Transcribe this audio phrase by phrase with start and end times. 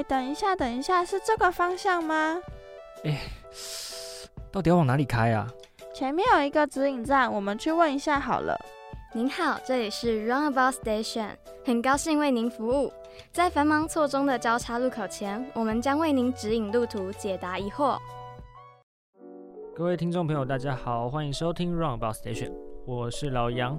[0.00, 2.40] 哎，等一下，等一下，是这个方向吗？
[3.04, 3.20] 哎，
[4.50, 5.46] 到底要往哪里开啊？
[5.92, 8.58] 前面有一个指引站，我们去问一下好了。
[9.12, 11.32] 您好，这里是 Runabout Station，
[11.66, 12.90] 很高兴为您服务。
[13.30, 17.98] 在繁忙错综的交叉路口前，我们将为您指引路途，解答疑惑。
[19.76, 22.54] 各位听众朋友，大家好，欢迎收听 Runabout Station，
[22.86, 23.78] 我是老杨，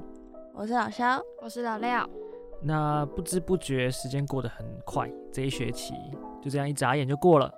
[0.53, 2.07] 我是老肖，我是老廖。
[2.61, 5.93] 那不知不觉时间过得很快，这一学期
[6.41, 7.53] 就这样一眨眼就过了。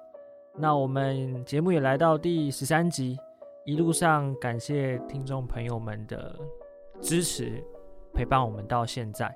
[0.57, 3.17] 那我们节目也来到第十三集，
[3.65, 6.35] 一路上感谢听众朋友们的。
[7.01, 7.61] 支持
[8.13, 9.35] 陪伴我们到现在，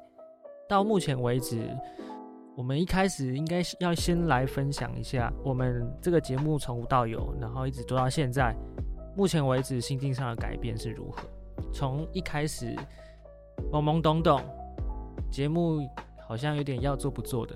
[0.70, 1.70] 到目前为止，
[2.56, 8.56] 我们一开始应该要先来分享一下我们这个节目从无到有，然后一直做到现在，
[9.18, 11.24] 目前为止心境上的改变是如何？
[11.74, 12.74] 从一开始
[13.70, 14.40] 懵懵懂懂，
[15.32, 15.88] 节目
[16.28, 17.56] 好像有点要做不做的，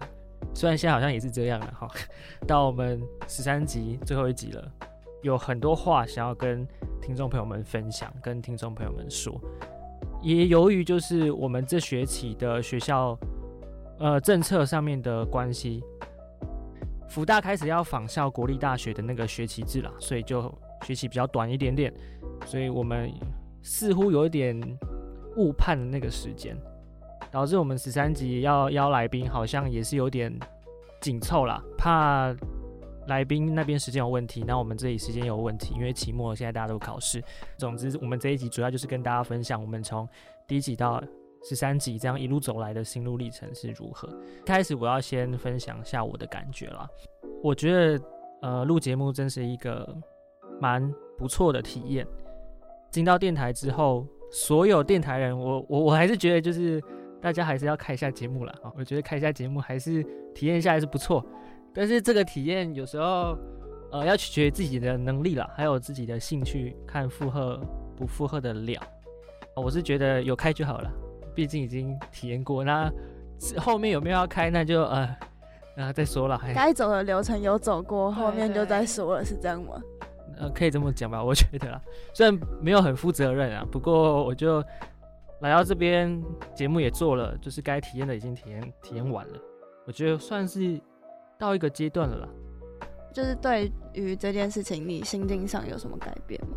[0.53, 1.89] 虽然现在好像也是这样了哈。
[2.47, 4.71] 到我们十三集最后一集了，
[5.21, 6.67] 有很多话想要跟
[7.01, 9.39] 听众朋友们分享，跟听众朋友们说。
[10.21, 13.17] 也由于就是我们这学期的学校，
[13.97, 15.83] 呃，政策上面的关系，
[17.09, 21.91] 福大开始要仿效国立大学的那个学期制了，所以就学期比较短一点点，
[22.45, 23.11] 所以我们
[23.63, 24.55] 似乎有一点
[25.37, 26.55] 误判了那个时间，
[27.31, 30.31] 导致我们十三级要邀来宾好像也是有点
[30.99, 32.35] 紧凑了，怕。
[33.07, 37.21] 来宾那边时间有问题，那我们这里时间有问题，因为期末现在大家都考试。
[37.57, 40.07] 总之，我们这一集主要就是跟大家分享我们从
[40.47, 41.03] 第一集到
[41.43, 44.07] 十三集这样一路走来的心路历程是如何。
[44.45, 46.87] 开始，我要先分享一下我的感觉啦。
[47.41, 48.05] 我觉得，
[48.43, 49.97] 呃，录节目真是一个
[50.59, 52.05] 蛮不错的体验。
[52.91, 56.81] 进到电台之后，所有电台人，我我我还是觉得就是
[57.21, 58.71] 大家还是要开一下节目了啊。
[58.75, 61.25] 我觉得开一下节目还是体验一下还是不错。
[61.73, 63.37] 但是这个体验有时候，
[63.91, 67.61] 呃，要取决于自己的能力了，还有自己的兴趣，看负荷
[67.95, 68.81] 不负荷的了。
[69.55, 70.91] 我是觉得有开就好了，
[71.35, 72.63] 毕竟已经体验过。
[72.63, 72.91] 那
[73.57, 75.15] 后面有没有要开，那就呃，
[75.75, 76.41] 呃再说了。
[76.53, 79.81] 该走的流程有走过，后面就再说了，是这样吗？
[80.37, 81.81] 呃，可以这么讲吧，我觉得啦，
[82.13, 84.63] 虽然没有很负责任啊，不过我就
[85.41, 86.23] 来到这边，
[86.55, 89.39] 节目也做了，就是该体验的已经体验体验完了，
[89.85, 90.79] 我觉得算是。
[91.41, 92.29] 到一个阶段了啦，
[93.11, 96.55] 就是对于这件事情，你心境上有什么改变吗？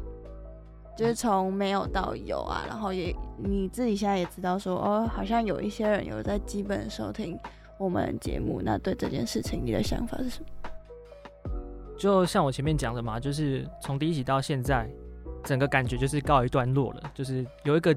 [0.94, 7.34] 就是从没有到有啊，然后也你自己现在也知道说，哦，好像有一些人有在基本收听
[7.78, 10.46] 我们节目，那对这件事情你的想法是什么？
[11.96, 14.86] 就像我前面讲的嘛，就是从第一集到现在，
[15.44, 17.96] 整个感觉就是告一段落了，就是有一个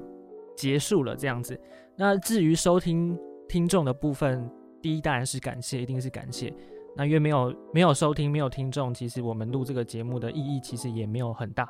[0.57, 1.57] 结束了这样子。
[1.95, 4.50] 那至于收听听众的部分，
[4.81, 6.53] 第一当然是感谢，一定是感谢。
[6.95, 11.68] 那因为没有没有收听，没有听众，其实我们录这个节目的意义其实也没有很大。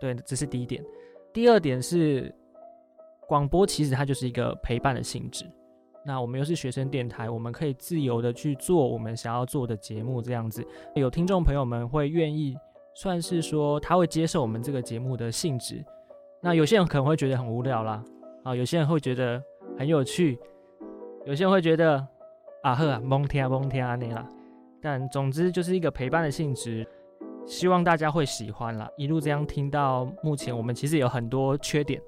[0.00, 0.82] 对，这是第一点。
[1.32, 2.34] 第二点是
[3.28, 5.44] 广播，其实它就是一个陪伴的性质。
[6.06, 10.62] 那我们又是学生电台，我们可以自由的去做我们想要做的节目，这样子
[10.94, 12.54] 有听众朋友们会愿意，
[12.94, 15.82] 算是说他会接受我们这个节目的性质。
[16.42, 18.04] 那有些人可能会觉得很无聊啦，
[18.44, 19.42] 啊，有些人会觉得
[19.76, 20.38] 很有趣，
[21.24, 21.96] 有些人会觉得
[22.62, 24.28] 啊呵啊蒙天啊蒙天啊那啦。
[24.80, 26.86] 但总之就是一个陪伴的性质，
[27.46, 28.86] 希望大家会喜欢啦。
[28.98, 31.98] 一路这样听到目前，我们其实有很多缺点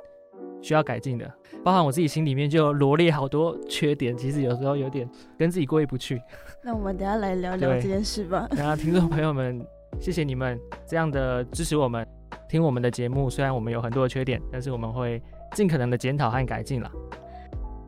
[0.60, 1.26] 需要改进的，
[1.64, 5.08] 包含我自己心里面就罗列好多缺点，其实有时候有点
[5.38, 6.20] 跟自己过意不去。
[6.62, 8.47] 那我们等下来聊聊这件事吧。
[8.50, 9.66] 那听众朋友们，
[9.98, 12.06] 谢谢你们这样的支持我们，
[12.47, 13.30] 听我们的节目。
[13.30, 15.22] 虽然我们有很多的缺点，但是我们会
[15.53, 16.91] 尽可能的检讨和改进了。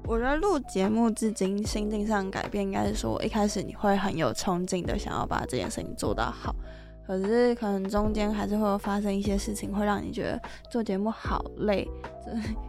[0.04, 6.54] 我觉得录节目至今心境上改变，应该是说一开始你会很有冲劲的想要把这件事情做到好，
[7.06, 11.86] 可是可能中间还是会发生一些事情，会让你觉得做节目好累，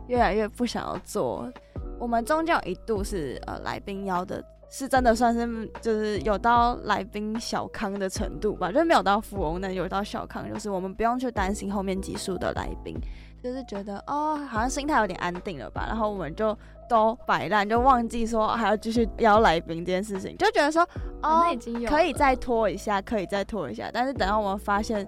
[0.08, 1.50] 越来越不想要做。
[1.98, 12.98] 我们中间一度是呃来宾邀的，是真的算是就是有到来宾小康的程度吧，就是没有到富翁，但有到小康，就是我们不用去担心后面几数的来宾，
[13.44, 16.58] 就是觉得哦好像心态有点安定了吧，然后我们就。
[16.90, 20.82] 都摆烂，就忘记说还要继续邀来宾这件事情，就觉得说
[21.22, 21.44] 哦，
[21.88, 23.92] 可以再拖一下，可以再拖一下。
[23.94, 25.08] 但是等到我们发现，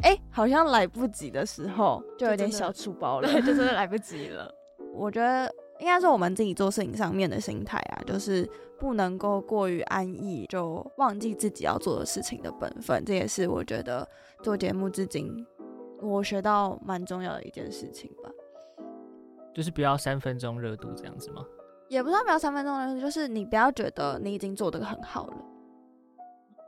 [0.00, 4.50] 哎，好像来不及的时候，就有点小粗包了，就真的来不及了。
[4.96, 8.48] 我觉得应该是我们自己做事情上面的心态啊，就是
[8.78, 13.04] 不能够过于安逸，就忘记自己要做的事情的本分。
[13.04, 14.08] 这也是我觉得
[14.42, 15.46] 做节目至今
[16.02, 18.28] 我学到蛮重要的一件事情吧。
[19.54, 21.44] 就是不要三分钟热度这样子吗？
[21.88, 25.36] 也不算不要三分钟热度，就是你不要觉得你已经做得很好了，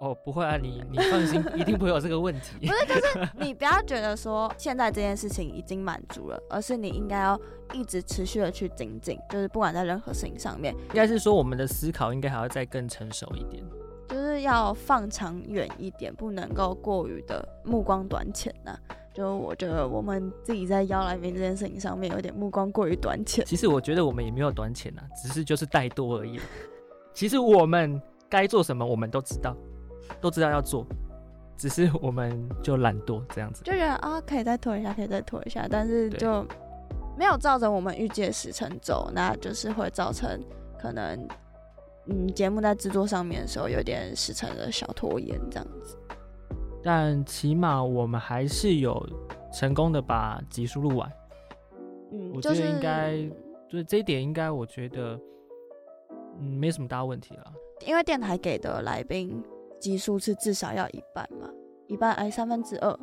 [0.01, 2.67] 哦，不会啊，你你放心，一定不会有这个问题。
[2.67, 7.41] 不是，就是你不要觉得说现在这件事情已经满足了，而是你应该要
[7.73, 13.65] 一直持续的去精进，就是不管在任何事情上面，应该是说我们的思考应该还要再更成熟一点。
[14.11, 18.79] 就是要放长远一点，不能够过于的目光短浅呐、
[19.15, 23.45] 就我觉得我们自己在邀来宾这件事情上面有点目光过于短浅。
[23.47, 26.41] 其实我觉得我们也没有短浅啊，只是就是怠惰而已。
[27.13, 29.57] 其实我们该做什么，我们都知道，
[30.21, 30.85] 都知道要做，
[31.57, 33.63] 只是我们就懒惰这样子。
[33.63, 36.45] 就觉得啊，可以再拖一下，可以再拖一下，但是就
[37.17, 40.43] 没有照着我们预计的时程走，那就是会造成
[40.77, 41.17] 可能
[42.07, 45.97] 嗯节目在制作上面的时候有点时程的小拖延这样子。
[46.85, 49.05] 但起码我们还是有
[49.53, 51.11] 成功的把集数录完。
[52.13, 53.17] 嗯，我觉得应该，
[53.69, 55.19] 就是这一点应该我觉得，
[56.39, 57.53] 嗯，没什么大问题了。
[57.87, 59.43] 因为电台给的来宾
[59.81, 61.51] 集数是至少要一半嘛，
[61.89, 62.99] 一半哎三分之二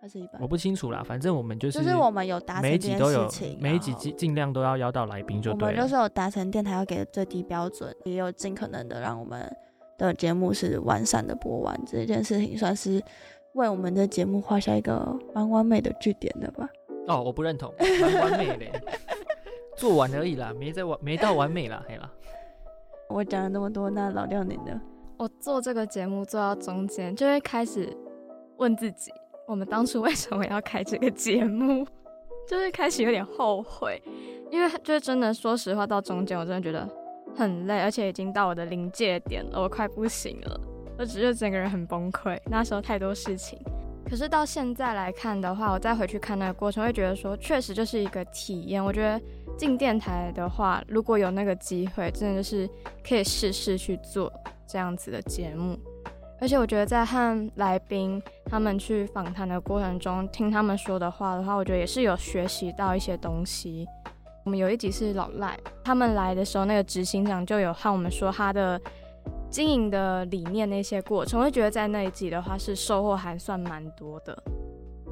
[0.00, 0.46] 还是一半我？
[0.46, 3.28] 不清楚啦，反正我们就是就是我们有达成每一集都有，，
[3.58, 5.66] 每一集尽尽量都要邀到来宾就对了。
[5.68, 9.50] 我们就是有达成电台要给的最低标准，也有尽可能的让我们
[9.98, 13.02] 的节目是完善的播完，这件事情算是
[13.52, 16.68] 为我们的节目画下一个蛮完美的句点的吧。
[17.06, 18.80] 哦，我不认同，蛮完美的，
[19.76, 22.10] 做完而已啦，没在完，没到完美啦，嘿啦。
[23.08, 24.80] 我讲了那么多，那老廖你呢？
[25.18, 27.94] 我做这个节目做到中间，就会开始
[28.56, 29.12] 问自己，
[29.46, 31.86] 我们当初为什么要开这个节目？
[32.48, 34.02] 就是开始有点后悔，
[34.50, 36.86] 因为就是真的，说实话，到中间我真的觉得
[37.36, 40.60] 很累，而且已经到我的临界点了，我快不行了，
[40.98, 42.38] 我只是整个人很崩溃。
[42.46, 43.58] 那时候太多事情，
[44.08, 48.84] 可是到现在来看的话，我再回去看那个过程，会觉得说，确实就是一个体验。
[48.84, 49.20] 我觉得
[49.58, 52.68] 进电台的话，如果有那个机会，真的就是
[53.06, 54.32] 可以试试去做
[54.66, 55.78] 这样子的节目。
[56.40, 63.86] 而且我觉得在和来宾他们去访谈的过程中，听他们说的话的话，我觉得也是有学习到一些东西。
[64.44, 68.78] 我们有一集是老赖，他们来的时候，那个执行长就有和我们说他的
[69.48, 74.36] 经营的理念那些过程，我会觉得在那一集的话是收获还算蛮多的。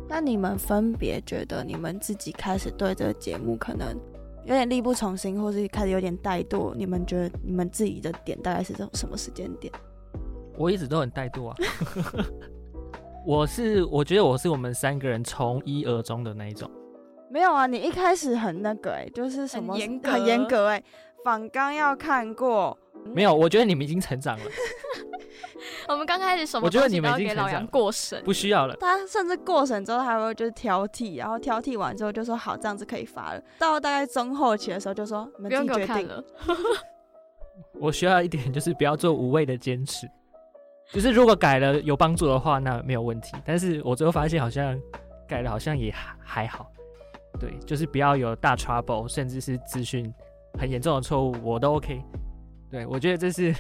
[0.07, 3.99] 那你们分别觉得你们自己开始对这个节目可能
[4.45, 9.73] 有点力不从心，或是开始有点怠惰，你们觉得你们自己的点大概是这种什么时间点？
[10.59, 11.57] 我一直都很怠惰啊。
[13.25, 16.71] 我是，我觉得我是我们三个人从一而终的那一种。
[17.33, 20.83] 没有啊，你一开始很那个哎、就是什么很严格很严格哎、
[21.25, 22.77] 仿纲要看过，
[23.07, 24.45] 没有，我觉得你们已经成长了，
[25.89, 28.77] 我们刚开始什么我觉得你们已经给老杨成长了过审，不需要了。
[28.77, 33.43] 他甚至过审之后还会就是挑剔，然后挑剔完之后就说好，这样子可以发了。
[33.59, 36.07] 到大概中后期的时候就说你们自己决定。
[36.07, 36.23] 了。
[37.81, 40.07] 我需要一点就是不要做无谓的坚持，
[40.93, 43.35] 就是如果改了有帮助的话，那没有问题。
[43.43, 44.79] 但是我最后发现好像
[45.27, 46.71] 改了好像也还还好，
[47.43, 50.15] 对，就是不要有大 trouble，甚至是资讯
[50.61, 52.01] 很严重的错误，我都 OK。
[52.71, 53.53] 对我觉得这是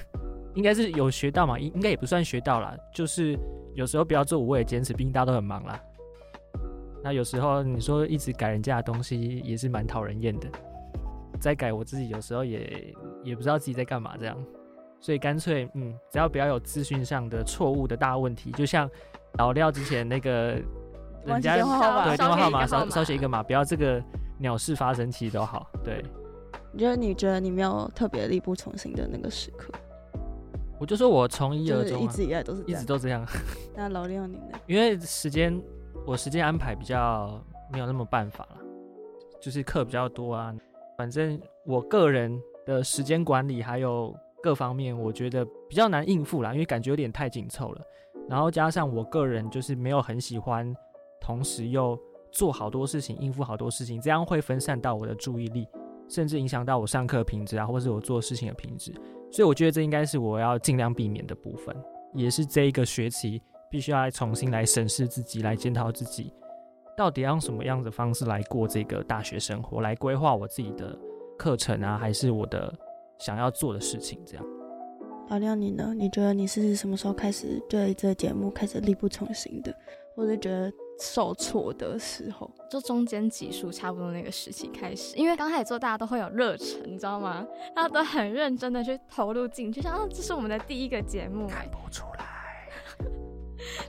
[0.54, 3.36] 应该是有学到嘛，应应该也不算学到啦，就是
[3.74, 5.82] 有时候不要做无谓的坚持，毕竟大家都很忙啦。
[7.02, 10.46] 那有时候你说一直改人家的东西，也是蛮讨人厌的。
[11.40, 12.94] 再改我自己，有时候也
[13.24, 14.38] 也不知道自己在干嘛这样，
[15.00, 18.88] 所以干脆嗯，只要不要有资讯上的错误的大问题，就像
[19.38, 20.56] 老廖之前那个
[21.24, 24.02] 人家电话号码对电话号码少少写一个码不要这个
[24.38, 25.66] 鸟事发生，其实都好。
[25.84, 26.04] 对，
[26.76, 29.72] 就是你觉得你没有特别力不从心的那个时刻，
[30.80, 33.24] 我就说我从一而终、啊，就是一直以来都是这一直都这样，
[33.76, 34.58] 那老六你呢？
[34.66, 35.60] 因为时间
[36.06, 38.56] 我时间安排比较没有那么办法了，
[39.40, 40.54] 就是课比较多啊。
[40.98, 47.80] 反正我个人的时间管理还有各方面，我觉得比较难应付啦，因为感觉有点太紧凑了。
[48.28, 50.72] 然后加上我个人就是没有很喜欢，
[51.22, 51.98] 同时又
[52.32, 55.66] 做好多事情，应付好多事情，这样会分散到我的注意力，
[56.08, 58.92] 甚至影响到我上课品质啊，或是我做事情的品质。
[59.30, 61.74] 所以我觉得这应该是我要尽量避免的部分，
[62.12, 66.32] 也是这一个学期必须要来重新来审视自己，来检讨自己，
[66.96, 70.98] 到底要用什么样的方式来过这个大学生活，来规划我自己的
[71.38, 72.74] 课程啊，还是我的
[73.18, 74.44] 想要做的事情，这样。
[75.28, 75.94] 老廖你呢？
[75.96, 79.74] 你觉得你是什么时候开始对这个节目开始力不从心的，
[80.14, 82.50] 或者觉得受挫的时候？
[82.70, 87.46] 就中间集数差不多那个时期开始，因为刚开始做大家都会有热忱，你知道吗？
[87.74, 92.24] 大家都很认真的去投入进去，像啊，这是我们的第一个节目，看不出来，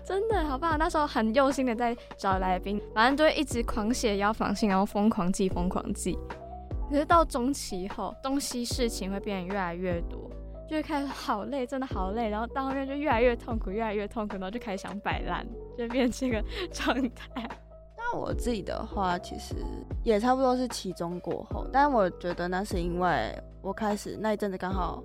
[0.03, 0.75] 真的好不好？
[0.77, 6.17] 那时候很用心的在找来宾，反正就会一直狂写邀访信，然后疯狂记，疯狂记。
[6.89, 10.29] 可是到中期后，东西事情会变得越来越多，
[10.69, 17.49] 就会开始好累，真的好累，然后到后面就越来越痛苦，越来越痛苦，然后就开始想摆烂，就变成这个 状态。
[17.97, 19.55] 那我自己的话，其实
[20.03, 25.01] 也差不多是期中过后，但我觉得那是因为我开始那一阵子刚好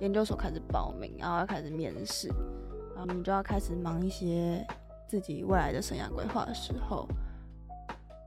[0.00, 2.28] 研究所开始报名，然后要开始面试，
[2.94, 4.66] 然后你就要开始忙一些
[5.08, 7.06] 自己未来的生涯规划的时候，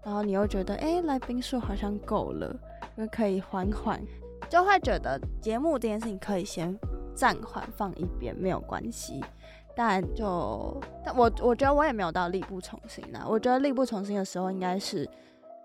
[0.03, 2.55] 然后你又觉得，哎，来宾数好像够了，
[2.97, 4.01] 就可以缓缓，
[4.49, 6.75] 就会觉得节目这件事情可以先
[7.13, 9.23] 暂缓放一边，没有关系。
[9.75, 13.25] 但就，但我我觉得我也没有到力不从心啦。
[13.27, 15.07] 我觉得力不从心的时候，应该是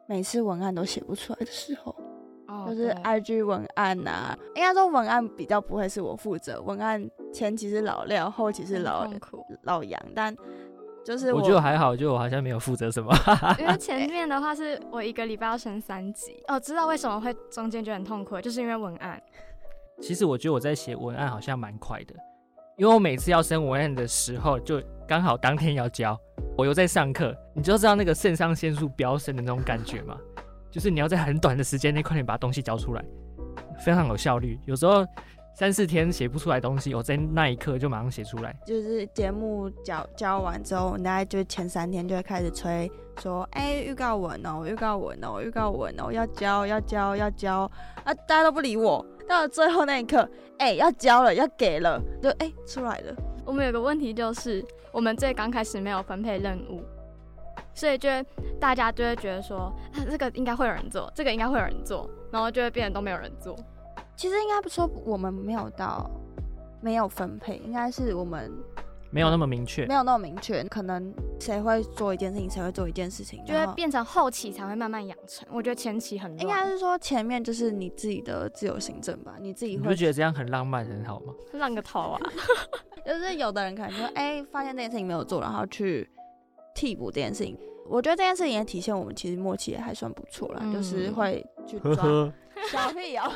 [0.07, 1.95] 每次文案都写不出来的时候，
[2.67, 4.37] 就是 I G 文案呐。
[4.57, 9.07] 应该说文案比较不会是我负责，文案前期是老廖，后期是老
[9.63, 10.01] 老杨。
[10.15, 10.37] 但
[11.05, 13.11] 就是我觉得还好，就我好像没有负责什么。
[13.61, 19.23] 因为 前面的话是我一个礼拜要升三级，哦，知道为什么会中间就很痛苦，就是因为文案。
[20.03, 22.15] 其实我觉得我在写文案好像蛮快的。
[22.81, 26.19] 因为我每次要升文案的时候，就刚好当天要交，
[26.57, 30.17] 我又在上课，你就知道那个肾上腺素飙升的那种感觉嘛，
[30.71, 33.05] 就是你要在很短的时间内快点把东西交出来，
[33.85, 34.59] 非常有效率。
[34.65, 35.05] 有时候
[35.55, 38.59] 三四天写不出来东西，我在那一刻就马上写出来。
[38.65, 47.71] 就是节目交交完之后，大概就前三天就会开始催说，哎，预告文哦，预告文哦，预告文哦，要交要交要交，
[48.05, 49.05] 啊，大家都不理我。
[49.31, 53.15] 到了最后那一刻，哎，要交了，要给了，就哎出来了。
[53.45, 54.61] 我们有个问题就是，
[54.91, 56.83] 我们最刚开始没有分配任务，
[57.73, 58.09] 所以就
[58.59, 59.73] 大家就会觉得说，
[60.11, 63.57] 这个应该会有人做，这个应该会有人做，然后就会变得都没有人做。
[64.17, 66.11] 其实应该不说我们没有到
[66.81, 68.51] 没有分配，应该是我们。
[69.11, 75.47] 没有那么明确，没有那么明确，可能谁会做一件事情，谁会做一件事情，就会变成后期才会慢慢养成。
[75.51, 81.35] 我觉得前期很应该是说前面就是你自己的自由行政吧，你自己会觉得这样很浪漫很好吗？
[81.55, 82.21] 浪个头啊！
[83.05, 86.09] 就是有的人可能说，哎，发现这件事情没有做，然后去
[86.75, 87.59] 替补这件事情。
[87.89, 92.33] 我觉得这件事情也体现我们其实默契也还算不错啦，就是会去抓
[92.71, 93.29] 小屁哦，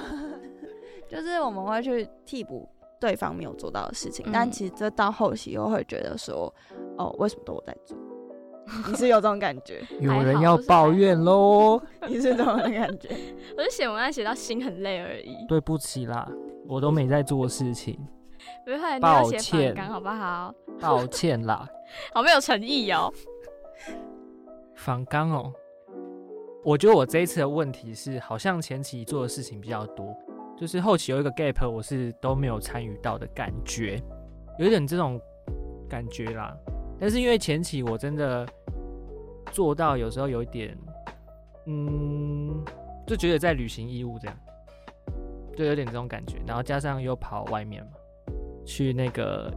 [1.10, 2.68] 就是我们会去替补。
[3.00, 6.52] 对方没有做到的事情，但其实这到后期又会觉得说，
[6.96, 7.96] 哦，为什么都我在做？
[8.88, 9.82] 你是有这种感觉？
[10.00, 11.78] 有人要抱怨喽？
[12.08, 13.10] 你是这种感觉？
[13.58, 15.36] 我是写文案写到心很累而已。
[15.46, 16.26] 对不起啦，
[16.66, 17.98] 我都没在做事情。
[18.64, 20.54] 不会，抱歉，好不好？
[20.80, 21.68] 抱歉啦，
[22.14, 23.12] 好没有诚意哦。
[24.74, 25.52] 反刚哦，
[26.64, 30.16] 我觉得我这一次的问题是，好像前期做的事情比较多。
[30.56, 34.00] 就是后期有一个 gap，我是都没有参与到的感觉，
[34.58, 35.20] 有点这种
[35.88, 36.56] 感觉啦。
[36.98, 38.46] 但是因为前期我真的
[39.50, 40.76] 做到，有时候有一点，
[41.66, 42.64] 嗯，
[43.04, 44.36] 就觉得在履行义务这样，
[45.56, 46.38] 就有点这种感觉。
[46.46, 47.90] 然后加上又跑外面嘛，
[48.64, 49.52] 去那个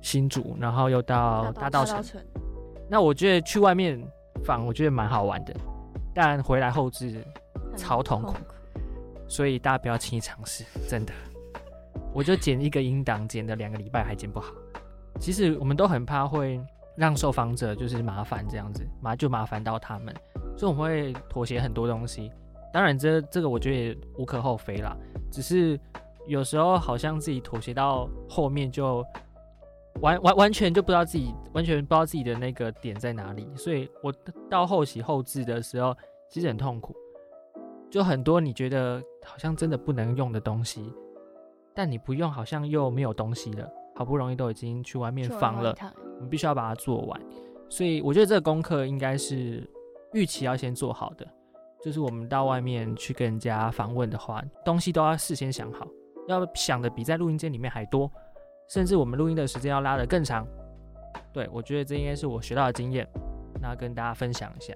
[0.00, 2.00] 新竹，然后又到大道城。
[2.88, 4.00] 那我觉得去外面
[4.44, 5.52] 访，我觉得蛮好玩的，
[6.14, 7.24] 但回来后置
[7.76, 8.34] 超痛苦。
[9.32, 11.12] 所以大家不要轻易尝试， 真的。
[12.12, 14.52] 我就剪一个音档，剪了两个礼拜还剪不好。
[15.18, 16.60] 其实我们都很怕会
[16.96, 20.14] 让受访者就是麻烦这样子，麻就麻烦到他们，
[20.54, 22.30] 所以我们会妥协很多东西。
[22.74, 24.94] 当然，这这个我觉得也无可厚非啦。
[25.30, 25.80] 只是
[26.26, 29.02] 有时候好像自己妥协到后面就
[30.02, 34.12] 完完完全就不知道自己完全不知道自己的那个点在哪里，所以我
[34.50, 35.96] 到后期后置的时候
[36.28, 36.94] 其实很痛苦。
[37.92, 40.90] 就很多你觉得好像真的不能用的东西，
[41.74, 43.70] 但你不用好像又没有东西了。
[43.94, 45.76] 好不容易都已经去外面放了，
[46.18, 47.20] 你必须要把它做完。
[47.68, 49.62] 所以我觉得这个功课应该是
[50.14, 51.26] 预期要先做好的。
[51.84, 55.86] 就是我们到外面去跟人家访问的话，东西都要事先想好，
[56.28, 58.10] 要想的比在录音间里面还多，
[58.70, 60.46] 甚至我们录音的时间要拉得更长。
[61.30, 63.06] 对我觉得这应该是我学到的经验，
[63.60, 64.72] 那跟大家分享一下。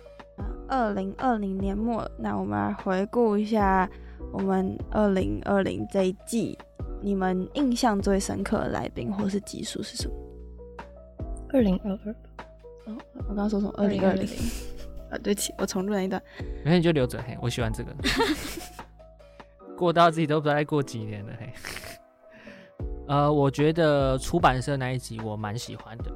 [0.69, 3.89] 二零二零年末，那我们来回顾一下
[4.33, 6.59] 我们二零二零这一季，
[7.01, 10.15] 你们印象最深刻的来宾或是集数是什么？
[11.51, 12.13] 二零二二。
[12.87, 13.73] 哦，我刚刚说什么？
[13.77, 14.27] 二零二零。
[15.09, 16.21] 啊，对不起，我重录了一段。
[16.65, 17.95] 没事，你就留着嘿，我喜欢这个。
[19.79, 21.53] 过到自己都不知道再过几年了嘿。
[23.07, 26.11] 呃，我觉得出版社那一集我蛮喜欢的，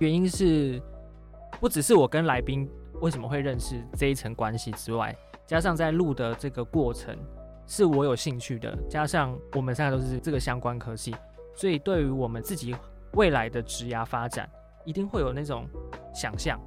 [0.00, 0.78] 原因是
[1.60, 2.68] 不只是我跟来宾。
[3.00, 5.14] 为什么会认识这一层关系之外，
[5.46, 7.16] 加上在录的这个过程
[7.66, 11.14] 是我有兴趣的，加上我们三个都是这个相关科系，
[11.54, 12.76] 所以对于我们自己
[13.14, 14.48] 未来的职涯发展，
[14.84, 15.66] 一定会有那种
[16.14, 16.60] 想象，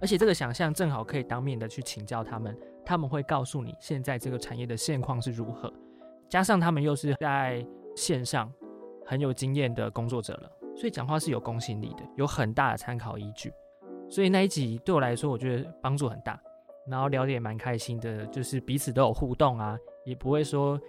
[0.00, 5.72] 而且这个想象正好可以当面的去请教他们，他们会告诉你现在这个产业的现况是如何，
[6.28, 8.50] 加上他们又是在线上
[9.04, 13.52] 很有经验的工作者了，所以讲话是有公信力的，有很大的参考依据。
[14.08, 16.40] 所以那一集对我来说，我觉得帮助很大，
[16.88, 20.80] 然后聊得也蛮开心的，就是彼此都有互动啊，也不会说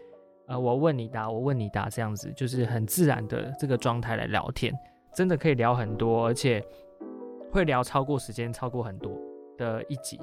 [0.47, 4.73] 呃我问你答，我问你答这样子，就是很自然的这个状态来聊天，
[5.13, 6.63] 真的可以聊很多，而且
[7.51, 9.11] 会聊超过时间，超过很多
[9.57, 10.19] 的一集，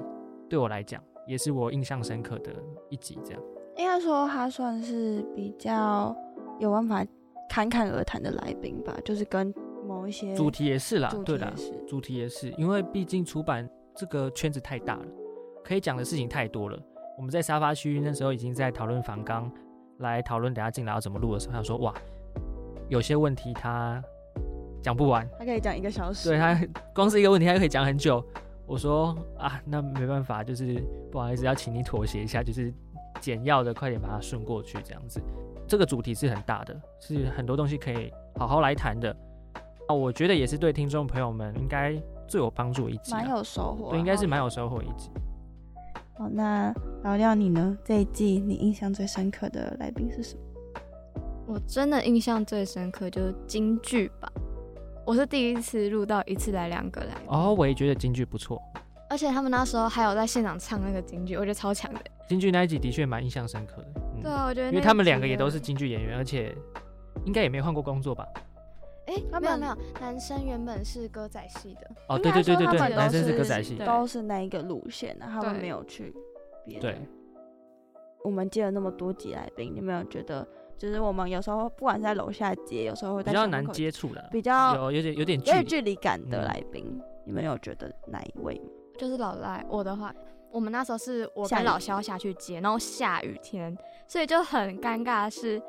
[0.49, 2.51] 对我来讲也是我印象深刻的
[2.89, 3.41] 一集，这样。
[3.75, 6.15] 应该说他算是比较
[6.59, 7.05] 有办法
[7.47, 9.53] 侃侃而谈的来宾吧，就是跟
[9.87, 15.05] 某一些主题也是啦对啦也，是主题也是，因为毕竟出版这个圈子太大了，
[15.63, 16.77] 可以讲的事情太多了。
[17.17, 19.51] 我们在沙发区那时候已经在讨论访纲，
[19.99, 21.93] 来讨论等下进来要怎么录的时候，他说哇，
[22.89, 24.03] 有些问题他
[24.83, 26.59] 讲不完，他可以讲一个小时，对他
[26.93, 28.23] 光是一个问题，他就可以讲很久。
[28.67, 32.71] 我说啊，那没办法，就是不好意思，要请你妥协一下，就是
[33.21, 35.21] 简要的，快点把它顺过去，这样子。
[35.65, 39.15] 这个主题是很大的，是很多东西可以好好来谈的。
[39.87, 41.95] 啊，我觉得也是对听众朋友们应该
[42.27, 43.89] 最有帮助一集啊、蛮有收获啊。
[43.91, 45.09] 对，应该是蛮有收获一集。
[46.17, 47.77] 好，那聊聊你呢？
[47.85, 50.41] 这一季你印象最深刻的来宾是什么？
[51.47, 54.29] 我真的印象最深刻就是京剧吧，
[55.05, 58.61] 我是第一次录到一次来两个来，哦，我也觉得京剧不错，
[59.09, 62.01] 而且他们那时候还有在现场唱那个京剧，我觉得超强的。
[62.27, 63.87] 京剧那一集的确蛮印象深刻的。
[64.15, 66.53] 嗯对啊，我觉得因为他们两个也都是京剧演员，而且
[67.23, 68.27] 应该也没换过工作吧？
[69.07, 76.13] 哎，没有没有，男生原本是歌仔戏的，哦，应该对对对对对，说他们都男生是是歌仔戏，都是那一个路线的，他们没有去
[76.65, 76.81] 别的。
[76.81, 77.01] 对，
[78.23, 80.45] 我们接了那么多集来宾，你有没有觉得，
[80.77, 85.57] 就是我们有时候不管是在楼下接，有时候会在比较难接触的，比较有有点有点距离。
[85.57, 88.69] 有点距离感的嗯来宾，你们有觉得哪一位吗？
[88.97, 89.65] 就是老赖。
[89.69, 90.13] 我的话，
[90.51, 95.61] 我们那时候是我跟老肖下去接，然后下雨天，所以就很尴尬的是。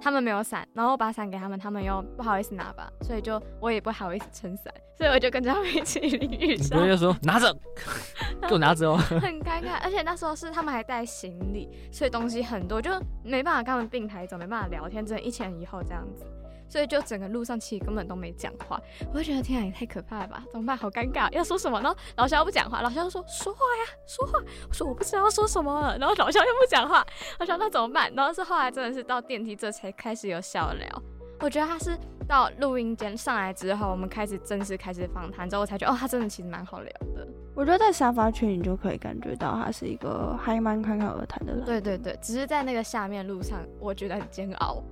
[0.00, 7.54] 他们没有伞，然后我把伞给他们，他们又不好意思拿吧，所以就我也不好意思撑伞，所以我就跟着他们一起淋雨上你不会，就说拿着，
[8.48, 8.96] 给我拿着哦。
[9.22, 9.78] 很尴尬。
[9.82, 12.90] 而且那时候是他们还带行李，所以东西很多，就
[13.22, 16.24] 没办法跟他们并排走，没办法聊天，只能一前一后这样子。
[16.72, 18.80] 所以就整个路上其实根本都没讲话，
[19.12, 20.74] 我就觉得天啊，也太可怕了吧，怎么办？
[20.74, 21.78] 好尴尬，要说什么？
[21.82, 24.38] 然后老肖不讲话，老肖就说说话呀，说话。
[24.66, 27.06] 我说我不知道要说什么了，然后老肖又不讲话，
[27.38, 28.10] 我想那怎么办？
[28.14, 31.02] 然后是后来真的是到电梯这才开始有笑聊。
[31.40, 31.94] 我觉得他是
[32.26, 37.28] 到录音间上来之后，我们开始正式开始访谈之后，我才觉得哦，他真的其实蛮好聊的。
[37.54, 41.64] 我觉得在沙发区你就可以感觉到他是一个还蛮侃侃而谈的人。
[41.66, 44.82] 对对对，只是在那个下面路上，我觉得很煎熬。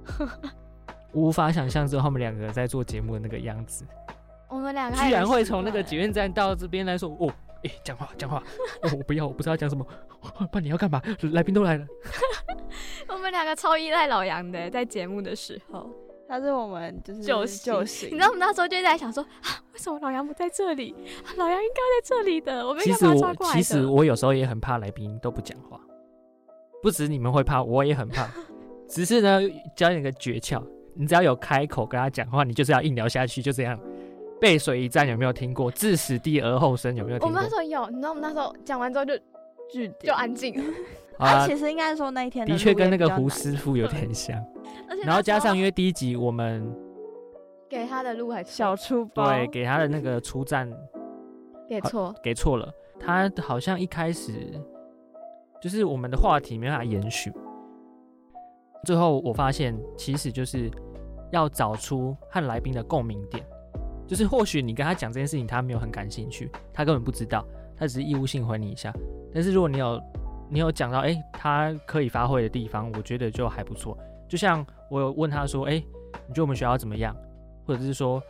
[1.12, 3.84] 无法想象之后他们两个在做节目的那个样子，
[4.48, 7.32] 我们两个居然会从那个惯捷运站到这边来说，哦，
[7.64, 8.42] 哎，讲话讲话，
[8.82, 9.84] 哦，我不要，我不知道讲什么，
[10.50, 11.02] 不然你要干嘛？
[11.32, 11.86] 来宾都来了，
[13.08, 15.90] 我们两个超依赖老杨的，在节目的时候，
[16.28, 18.08] 他是我们就是救星救星。
[18.08, 20.94] 你知道我们那时候就在想说啊，为什么老杨不在这里？
[21.24, 23.58] 啊老杨应该在这里的，我们应该把他抓过来的。
[23.58, 25.80] 其实我有时候也很怕来宾都不讲话，
[26.82, 28.28] 不止你们会怕，我也很怕。
[28.88, 29.40] 只是呢，
[29.76, 30.60] 教你个诀窍，
[30.94, 33.79] 你只要有开口跟他讲话，你就是要硬聊下去，就这样。
[34.40, 35.70] 背水一战有没有听过？
[35.70, 37.42] 置死地而后生有没有听过我们？
[37.42, 39.14] 那时候有，你知道我们那时候讲完之后就
[39.70, 40.59] 据点就安静
[41.18, 44.42] 啊他，其实应该说那一天的确跟那个胡师傅有点像。
[44.88, 46.66] 而且然后加上因为为第一集我们
[47.68, 50.66] 给他的路还小出包，对给他的那个出站
[51.68, 54.33] 给错，给错了，他好像一开始
[55.61, 57.31] 就是我们的话题没办法延续。
[58.84, 60.70] 最后我发现，其实就是
[61.30, 63.44] 要找出和来宾的共鸣点，
[64.06, 68.92] 就是或许你跟他讲这件事情，他没有很感兴趣，他根本不知道，他只是义务性回你一下。
[69.32, 70.02] 但是如果你有
[70.48, 73.96] 你有讲到，哎、他可以发挥的地方，我觉得就还不错。
[74.28, 75.74] 就像我有问他说，哎、
[76.26, 77.14] 你觉得我们学校怎么样？
[77.66, 78.20] 或者是说，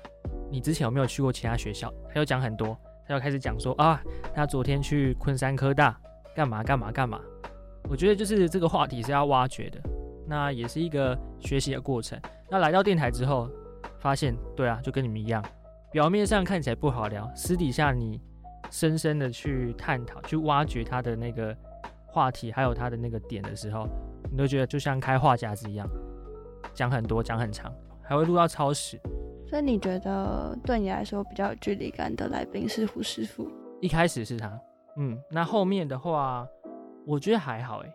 [0.50, 1.90] 你之前有没有去过其他学校？
[2.12, 4.02] 他有讲很多，他又开始讲说啊，
[4.34, 5.98] 他昨天去昆山科大
[6.34, 7.18] 干嘛干嘛干嘛。
[7.88, 9.80] 我觉得就是这个话题是要挖掘的，
[10.30, 12.16] 那也是一个学习的过程。
[12.48, 13.50] 那来到电台之后，
[13.98, 15.44] 发现对啊，就跟你们一样，
[15.90, 18.20] 表面上看起来不好聊，私底下你
[18.70, 21.54] 深深的去探讨、去挖掘他的那个
[22.06, 23.88] 话题，还有他的那个点的时候，
[24.30, 25.84] 你都觉得就像开话匣子一样，
[26.72, 29.00] 讲很多，讲很长，还会录到超时。
[29.48, 33.50] 所以你觉得对你来说比较有距离感的来宾是胡师傅？
[33.80, 34.56] 一开始是他，
[34.96, 36.46] 嗯，那后面的话，
[37.04, 37.92] 我觉得还好诶。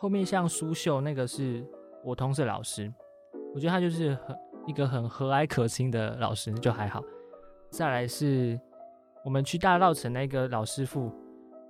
[0.00, 1.66] 后面像苏秀那个是
[2.04, 2.92] 我同事老师，
[3.52, 7.02] 我觉得他就是很一个很和蔼可亲的老师，就还好。
[7.68, 8.58] 再来是
[9.24, 11.10] 我们去大稻城那个老师傅，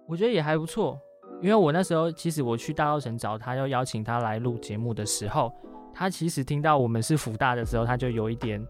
[0.07, 1.01] 我觉得也还不错。
[1.41, 5.51] 因为我那时候其实我去大稻城找他，要邀请他来录节目的时候，
[5.95, 8.63] 他其实听到我们是福大的时候，他就有一点，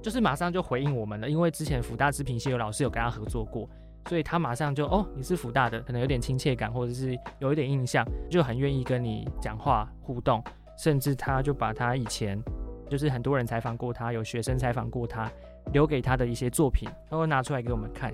[0.00, 3.68] 就是马上就回应我们了，因为之前福大织品系有老师有跟他合作过，
[4.08, 10.42] 所以他马上就哦，你是福大的，可能有点亲切感，或者是有一点印象，就很愿意跟你讲话互动，
[10.76, 12.40] 甚至他就把他以前
[12.88, 15.30] 就是很多人采访过他，有学生采访过他，
[15.72, 18.12] 留给他的一些作品，他会拿出来给我们看，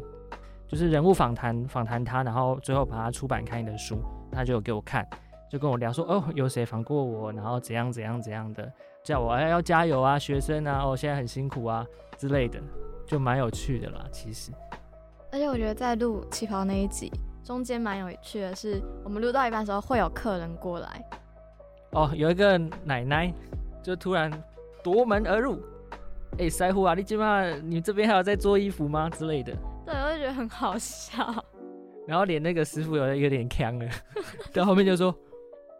[0.67, 5.07] 就是人物访谈访谈他，然后最后把他出版开的书，他就有给我看。
[5.51, 8.71] 就跟我聊说哦，有谁访过我，然后怎样怎样怎样的，
[9.03, 11.87] 叫我哎要加油啊，学生啊，哦现在很辛苦啊
[12.19, 12.61] 之类的，
[13.07, 14.05] 就蛮有趣的啦。
[14.13, 14.53] 其实，
[15.31, 17.13] 而且我觉得在录旗袍那一集
[17.45, 21.05] 中间蛮有趣的是，我们录到一半的时候会有客人过来，
[21.93, 23.33] 哦，有一个奶奶
[23.83, 24.31] 就突然
[24.83, 25.61] 夺门而入，
[26.39, 29.53] 哎，腮胡啊，你今晚你这边还有在做衣服吗之类的？
[29.87, 31.45] 对，我就觉得很好笑。
[32.07, 33.87] 然后连那个师傅有有点呛了，
[34.53, 35.15] 到后面就说。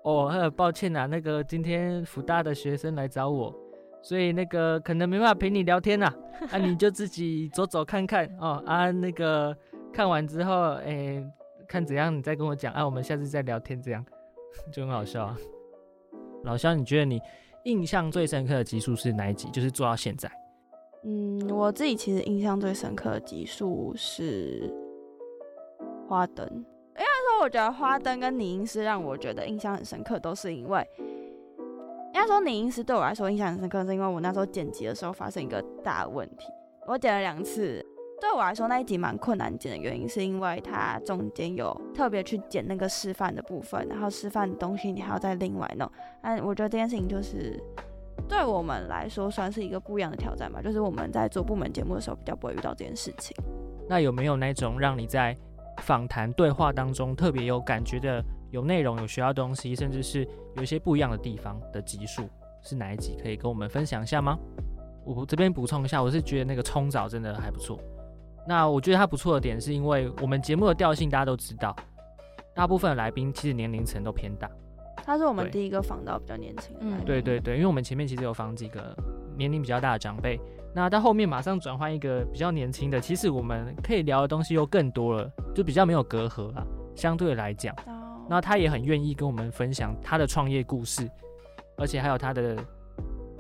[0.05, 3.55] 哦，很抱歉啊，那个今天福大的学生来找我，
[4.03, 6.07] 所以那个可能没办法陪你聊天呐，
[6.51, 9.57] 啊，你就自己走走看看哦，啊，那个
[9.93, 11.23] 看完之后，哎，
[11.67, 14.05] 看怎样你再跟我讲，啊，我们下次再聊天，这样
[14.73, 15.37] 就很好笑啊。
[16.45, 17.21] 老肖，你觉得你
[17.65, 19.49] 印象最深刻的集数是哪一集？
[19.51, 20.31] 就是做到现在？
[21.05, 24.73] 嗯，我自己其实印象最深刻的集数是
[26.09, 26.65] 花灯。
[27.41, 30.85] 我觉得花灯跟拟音师让我觉得印象很深刻，都是因为
[32.09, 36.47] 应该说你音师对我来说印象很深刻，是因为我那时候剪辑的时候发生一个大问题。
[36.87, 37.85] 我剪了两次，
[38.21, 45.91] 对我来说那一集蛮困难剪的原因，是因为它中间有特别去剪那个示范的部分，然后示范的东西你还要再另外弄。
[46.23, 47.63] 但我觉得这件事情就是
[48.27, 53.37] 对我们来说算是一个不一样的挑战吧，就是我们在做部门节目的时候比较不会遇到这件事情。
[53.87, 55.37] 那有没有那种让你在
[55.83, 62.29] 访谈对话当中特别有感觉的、有内容、有学到东西，甚至是有一些不一样的地方的集数
[62.63, 63.17] 是哪一集？
[63.23, 64.39] 可以跟我们分享一下吗？
[65.05, 67.79] 我这边补充一下，我是觉得那个冲澡真的还不错。
[68.47, 71.75] 那我觉得它不错的点是因为我们节目的调性大家都知道，
[72.55, 74.51] 大部分的来宾其实年龄层都偏大。
[74.97, 76.81] 他是我们第一个访到比较年轻的。
[76.83, 78.95] 嗯，对对对，因为我们前面其实有访几个
[79.37, 80.39] 年龄比较大的长辈。
[80.75, 86.67] 那到后面马上转换一个比较年轻的，其实我们可以聊的东西又更多了，就比较没有隔阂啊。
[86.95, 87.75] 相对来讲，
[88.29, 91.09] 那他也很愿意跟我们分享他的创业故事，
[91.77, 92.57] 而且还有他的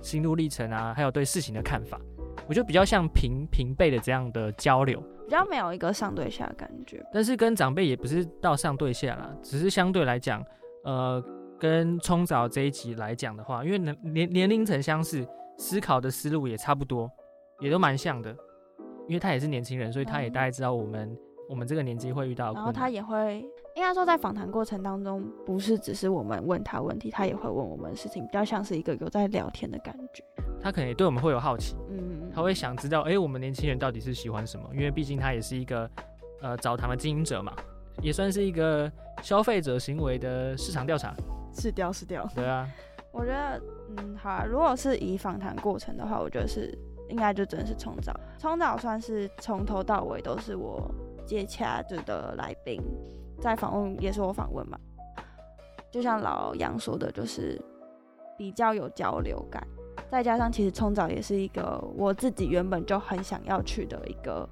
[0.00, 2.00] 心路历程啊，还有对事情的看法。
[2.48, 7.04] 我觉得比较像平平辈的这样的交流，比较没有一个上对下的感觉。
[7.12, 10.42] 但是跟长辈也不是到上对下啦，只是相对来讲，
[10.84, 11.22] 呃，
[11.58, 15.26] 跟冲早这一集来讲的话，因为年年年龄层相似，
[15.58, 17.10] 思考的思路也差不多。
[17.60, 18.30] 也都蛮像的，
[19.08, 22.54] 因为他也是年轻人，所以他也大概知道我们我们这个年纪会遇到。
[22.54, 23.44] 然后他也会，
[23.78, 30.24] 应该说在访谈过程当中，不是只是我们问他问题，他也会问我们事情，比较像是一个有在聊天的感觉。
[30.60, 34.68] 他可能也对我们会有好奇，嗯，他会想知道，哎，我们年轻人到底是喜欢什么？
[34.74, 35.88] 因为毕竟他也是一个
[36.42, 37.54] 呃澡堂的经营者嘛，
[38.02, 38.90] 也算是一个
[39.22, 41.14] 消费者行为的市场调查。
[41.54, 42.28] 是调是调。
[42.34, 42.68] 对啊。
[43.12, 43.62] 我觉得，
[43.96, 44.44] 嗯，好啊。
[44.44, 46.76] 如果是以访谈过程的话，我觉得是。
[47.10, 52.78] 应该就真的是冲澡，冲澡算是从头到尾都是我接洽着的来宾，
[53.40, 54.78] 在访问也是我访问嘛。
[55.90, 57.60] 就像老杨说的，就是
[58.36, 59.66] 比较有交流感，
[60.10, 64.48] 再加上其实冲澡也是一个我自己原本就很想要去的一个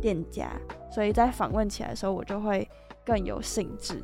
[0.00, 0.50] 店家，
[0.90, 2.68] 所以在访问起来的时候，我就会
[3.04, 4.02] 更有兴致。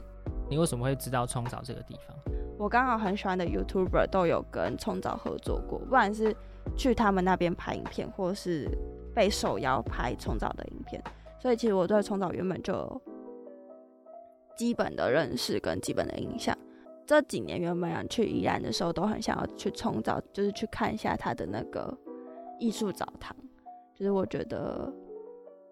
[0.48, 2.16] 你为什么会知道冲澡这个地方？
[2.58, 6.34] 我刚好很喜欢的 YouTuber 都有跟冲澡合作过，不管是。
[6.76, 8.68] 去他们那边拍影片，或是
[9.14, 11.00] 被受邀拍冲澡的影片，
[11.40, 13.00] 所以其实我对冲澡原本就
[14.56, 16.56] 基本的认识跟基本的印象。
[17.06, 21.96] 这几年原本想去宜兰的时候，都很想要去冲澡，就是去看一下他的那个
[22.58, 23.36] 艺术澡堂，
[23.94, 24.92] 就是我觉得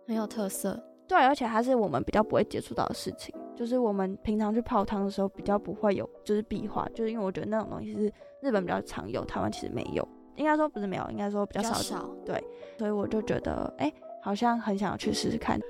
[0.06, 0.80] 很有特色。
[1.06, 10.06] 对，而且它是我们比较不会接触到的事情，就是我们平常去泡汤的时候比较不会有，就是壁画，就是因为我觉得那种东西是日本比较常有，台湾其实没有。
[10.36, 12.08] 应该说不是没有，应该说比较少。
[12.24, 12.42] 对，
[12.78, 13.92] 所以我就觉得，哎，
[14.22, 15.60] 好像很想要去试试看。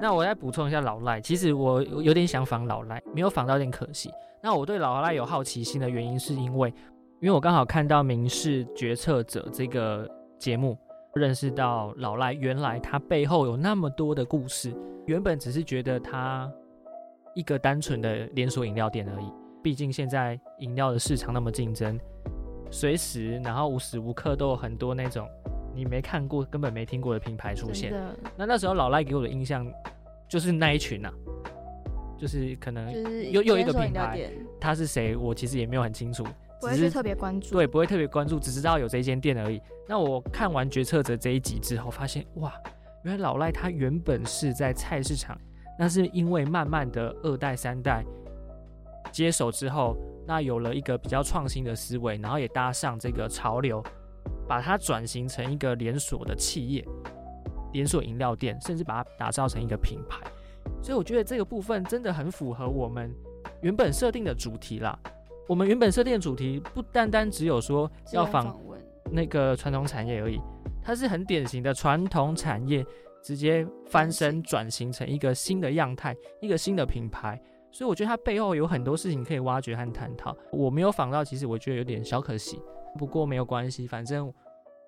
[0.00, 4.10] 那我再补充一下老赖，其实我有点想仿老赖，没有仿到，有点可惜。
[4.42, 6.72] 那我对老赖有好奇心的原因，是因为，
[7.20, 10.78] 因为我刚好看到《民事决策者》这个节目，
[11.14, 14.74] 认识到老赖原来他背后有那么多的故事。
[15.06, 16.50] 原本只是觉得他
[17.34, 19.26] 一个单纯的连锁饮料店而已，
[19.62, 21.98] 毕竟现在饮料的市场那么竞争。
[22.70, 25.28] 随时，然后无时无刻都有很多那种
[25.74, 27.92] 你没看过、根本没听过的品牌出现。
[28.36, 29.66] 那那时候老赖给我的印象
[30.28, 31.12] 就是那一群啊，
[32.18, 32.92] 就是可能
[33.30, 34.30] 又又一个品牌，
[34.60, 36.24] 他是谁，我其实也没有很清楚。
[36.60, 37.52] 不会去特别关注。
[37.52, 39.58] 对，不会特别关注，只知道有这一间店而已。
[39.88, 42.52] 那我看完《决策者》这一集之后，发现哇，
[43.02, 45.40] 原来老赖他原本是在菜市场，
[45.78, 48.04] 那是因为慢慢的二代三代
[49.10, 53.82] 接手之后，那有了一个比较创新的思维，然后也搭上这个潮流，
[54.50, 56.84] 把它转型成一个连锁的企业，
[57.72, 60.18] 连锁饮料店，甚至把它打造成一个品牌。
[60.82, 63.14] 所以我觉得这个部分真的很符合我们
[63.60, 64.98] 原本设定的主题啦。
[65.46, 68.58] 我们原本设定的主题不单单只有说要访
[69.12, 70.40] 那个传统产业而已，
[70.82, 72.84] 它是很典型的传统产业
[73.22, 77.40] 直接翻身转型成一个新的样态，一个新的品牌。
[77.70, 80.36] 所以我觉得它背后有很多事情可以挖掘和探讨。
[80.50, 82.60] 我没有访到，其实我觉得有点小可惜。
[82.98, 84.32] 不过没有关系，反正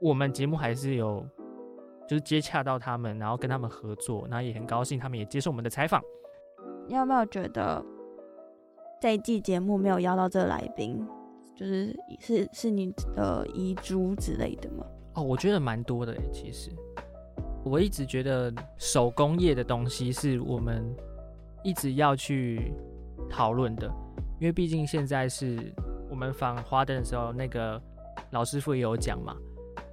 [0.01, 1.27] 我们节目还是有。
[2.09, 6.03] 就是接洽到他们，然后跟他们合作，然后也很高兴，他们也接受我们的采访。
[6.87, 7.83] 你有没有觉得
[9.01, 11.07] 这一季节目没有邀到这个来宾，
[11.57, 14.85] 就是是是你的遗珠之类的吗？
[15.15, 16.21] 哦，我觉得蛮多的诶。
[16.31, 16.71] 其实
[17.65, 20.85] 我一直觉得手工业的东西是我们
[21.63, 22.75] 一直要去
[23.31, 23.87] 讨论的，
[24.39, 25.73] 因为毕竟现在是
[26.11, 27.81] 我们访花灯的时候，那个
[28.33, 29.35] 老师傅也有讲嘛。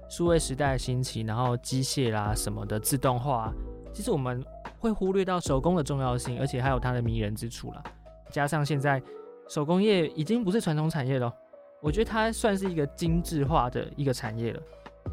[0.08, 3.52] 数位时代的兴起，然后机械啦什么的自动化，
[3.94, 4.44] 其实我们
[4.80, 7.82] 会忽略到手工的重要性，而且还有它的迷人之处啦。
[8.28, 9.00] 加上现在
[9.48, 11.32] 手工业已经不是传统产业了，
[11.80, 14.60] 我觉得它算是一个精致化的一个产业了。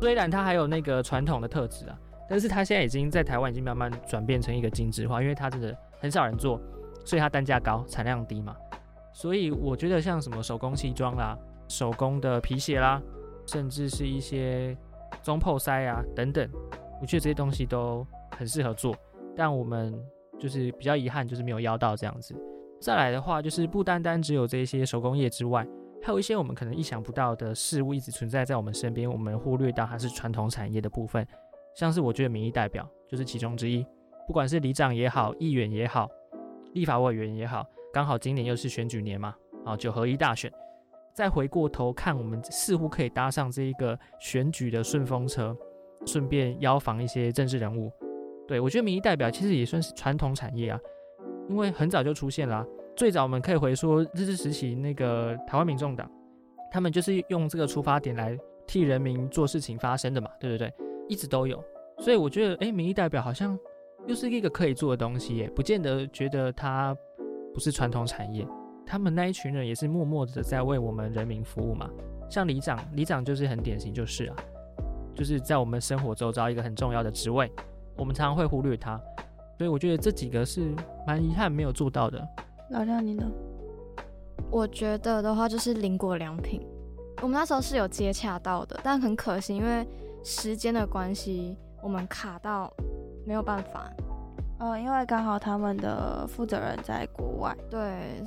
[0.01, 6.59] 虽然它还有那个传统的特质啊，但是它现在已经在台湾已经慢慢转变成一个精致化，因为它真的很少人做，
[7.05, 8.55] 所以它单价高，产量低嘛。
[9.13, 11.37] 所以我觉得像什么手工西装啦、
[11.67, 13.01] 手工的皮鞋啦，
[13.47, 14.77] 甚至是一些。
[15.23, 16.49] 中破塞啊等等，
[17.01, 18.05] 我觉得这些东西都
[18.37, 18.93] 很适合做，
[19.37, 19.97] 但我们
[20.37, 22.35] 就是比较遗憾，就是没有邀到这样子。
[22.81, 25.65] 再来的话，就是不单单只有这些手工业之外，
[26.03, 31.25] 还有一些我们可能意想不到的事物一直存在在我们身边，我们忽略到它是传统产业的部分。
[31.73, 33.85] 像是我觉得民意代表就是其中之一，
[34.27, 36.09] 不管是里长也好，议员也好，
[36.73, 39.33] 立法委员也好，刚好今年又是选举年嘛，
[39.63, 40.51] 啊九合一大选。
[41.17, 45.57] 再回过头看，我们似乎可以搭上这一个选举的顺风车，
[46.05, 47.91] 顺便邀访一些政治人物。
[48.47, 50.79] 对我觉得民意代表其实也算是传统产业啊，
[51.49, 52.63] 因为很早就出现了。
[52.95, 56.07] 最早我们可以回说日治时期那个台湾民众党，
[56.71, 60.71] 他们就是用这个出发点来替人民做事情发生的嘛，对不对？
[61.09, 61.59] 一直都有。
[61.97, 63.57] 所以我觉得，哎，民意代表好像
[64.05, 66.95] 又是一个可以做的东西耶，不见得觉得它
[67.55, 68.47] 不是传统产业。
[68.89, 71.89] 他们那一群人也是默默的在为我们人民服务嘛，
[72.29, 74.35] 像里长，里长就是很典型，就是啊，
[75.13, 77.51] 就是在我们生活周遭一个很重要的职位，
[77.97, 78.97] 我们常常会忽略他，
[79.57, 80.73] 所以我觉得这几个是
[81.05, 82.25] 蛮遗憾没有做到的。
[82.69, 83.29] 老廖你呢？
[84.49, 86.65] 我觉得的话就是邻国良品，
[87.21, 89.85] 我们那时候是有接洽到的，但很可惜，因为
[90.23, 92.71] 时间的关系，我们卡到
[93.25, 93.91] 没有办法。
[94.59, 97.79] 呃，因为刚好他们的负责人在国外，对，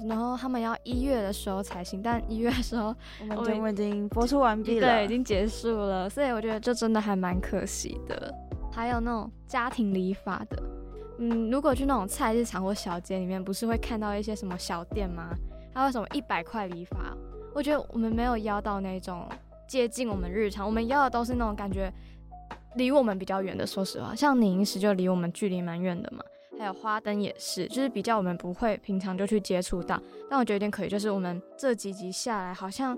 [0.09, 8.33] 然后他们要一月的时候才行，但一月的时候我们节目已经播出完毕了，对，已经结束了，所以我觉得这真的还蛮可惜的。
[8.73, 10.63] 还有那种家庭理发的，
[11.19, 15.31] 嗯，如果去那种菜市场或小街里面，不是会看到一些什么小店吗？
[15.75, 16.97] 还有什么一百块理发？
[17.53, 19.29] 我觉得我们没有邀到那种
[19.67, 21.93] 接近我们日常，我们邀的都是那种感觉。
[22.77, 26.23] 离我们比较远的，说实话，像宁石就离我们距离蛮远的嘛。
[26.59, 29.99] 还有花灯也是，就是比较我们不会平常就去接触到。
[30.29, 32.97] 但我觉得有点可以，就是我们这几集下来，好像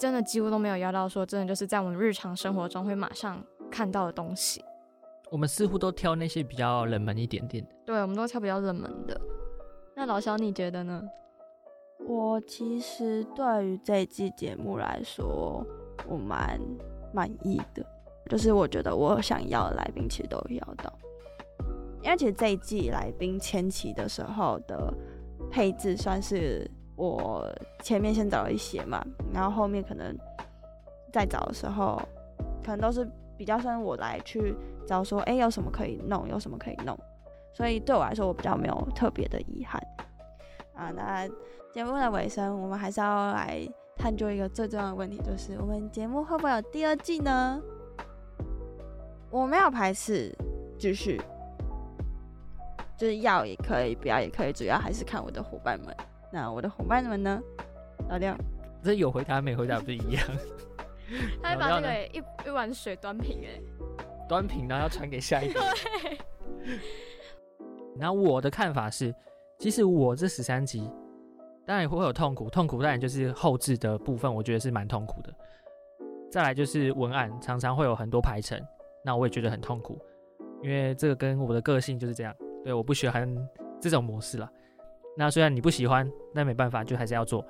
[0.00, 4.64] 真的几乎都没有邀到说真的就是在我们日常生活中会马上看到的东西。
[5.30, 7.70] 我们似乎都挑那些比较冷门一点点的。
[7.84, 9.20] 对，我们都挑比较冷门的。
[9.94, 11.02] 那老肖你觉得呢？
[12.06, 15.62] 我其实对于这季节目来说，
[16.08, 16.58] 我蛮
[17.12, 17.84] 满意的。
[18.28, 20.92] 就是我觉得我想要的来宾其实都要到，
[22.02, 24.92] 因为其实这一季来宾前期的时候的
[25.50, 27.50] 配置算是我
[27.82, 30.14] 前面先找了一些嘛，然后后面可能
[31.12, 32.00] 再找的时候，
[32.62, 34.54] 可能都是比较算我来去
[34.86, 36.98] 找说，哎，有什么可以弄，有什么可以弄，
[37.54, 39.80] 所以对我来说我比较没有特别的遗憾
[40.74, 40.90] 啊。
[40.90, 41.26] 那
[41.72, 47.62] 节目的尾声，我们还是要来探究一个最重要的问题，就是我们节目会不会有第二季呢？
[49.30, 50.34] 我没有排斥，
[50.78, 51.20] 继续，
[52.96, 55.94] 就是要也可以，不要也可以，主要还是看我的伙伴们。
[56.32, 57.40] 那我的伙伴们呢？
[58.08, 58.36] 老廖，
[58.82, 60.22] 这有回答没回答不一样。
[61.42, 63.60] 他把那个一一碗水端平哎，
[64.28, 65.60] 端平然后要传给下一个。
[67.98, 69.14] 然后 我的看法是，
[69.58, 70.90] 其实我这十三集
[71.66, 75.34] 当然会有痛苦，痛苦当然就是后置的部分，我觉得是蛮痛苦的。
[76.30, 78.62] 再来就是文案，常常会有很多排程，
[79.08, 79.98] 那我也觉得很痛苦，
[80.62, 83.26] 因为这个跟我的个性就是这样，对，我不喜欢
[83.80, 84.46] 这种模式了。
[85.16, 87.42] 那虽然你不喜欢，那没办法，就还是要做。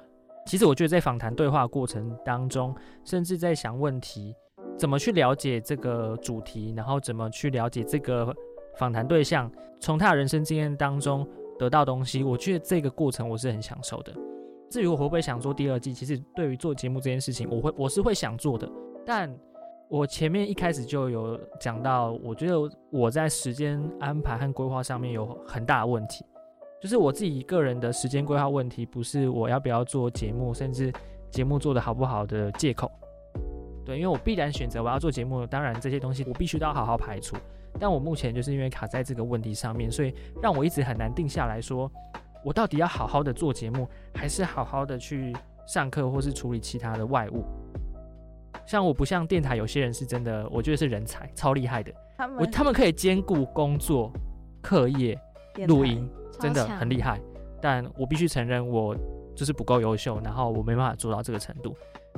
[0.47, 2.73] 其实我觉得在访谈对话过程当中，
[3.05, 4.33] 甚至在想问题，
[4.77, 8.33] 怎么去了解这个主题，然后怎么去了解这个
[8.77, 11.27] 访谈对象，从他的人生经验当中
[11.59, 14.15] 得到东西，我觉得这个过程我是很享受的。
[14.71, 18.71] 至于我会不会想做第二季，其实对于做节目这件事情，我会我是会想做的。
[19.05, 19.29] 但
[19.89, 22.57] 我前面一开始就有讲到，我觉得
[22.91, 26.25] 我在时间安排和规划上面有很大的问题。
[26.81, 30.93] 就是我自己个人的时间规划问题，不是我要不要做节目，甚至
[31.31, 32.91] 节目做的好不好的借口。
[33.85, 37.35] 对，因为我必然选择我要做节目，当然这些东西我必须都要好好排除。
[37.81, 41.91] 但我目前就是因为卡在这个问题上面，所以让我一直很难定下来说，
[42.45, 45.35] 我到底要好好的做节目，还是好好的去
[45.67, 47.43] 上课，或是处理其他的外务。
[48.69, 51.91] 像我不像电台，有些人是真的，我觉得是人才，超厉害的。
[52.19, 54.13] 他们我他们可以兼顾工作、
[54.63, 55.19] 课业、
[55.67, 56.09] 录音。
[56.39, 57.21] 真的很厉害，
[57.61, 58.95] 但我必须承认，我
[59.35, 61.75] 就是不够优秀，然后我没办法做到这个程度。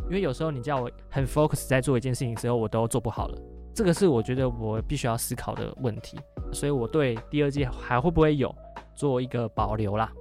[0.08, 3.38] 因为有时候你叫我很 focus 在做一件事情之后，我都做不好了。
[3.72, 6.18] 这个是我觉得我必须要思考的问题，
[6.52, 8.54] 所以我对第二季还会不会有
[8.94, 10.12] 做一个保留啦。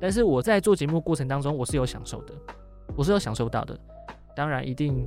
[0.00, 2.32] 但是我在做节目过程当中，我是有享受的，
[2.96, 3.78] 我是有享受到的。
[4.34, 5.06] 当然一定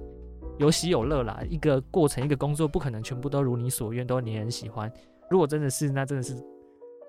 [0.58, 4.92] 有喜有乐啦，一个过程一个工作不可能全部都如你所愿，都你很喜欢。
[5.30, 6.36] 如果真的是，那真的是。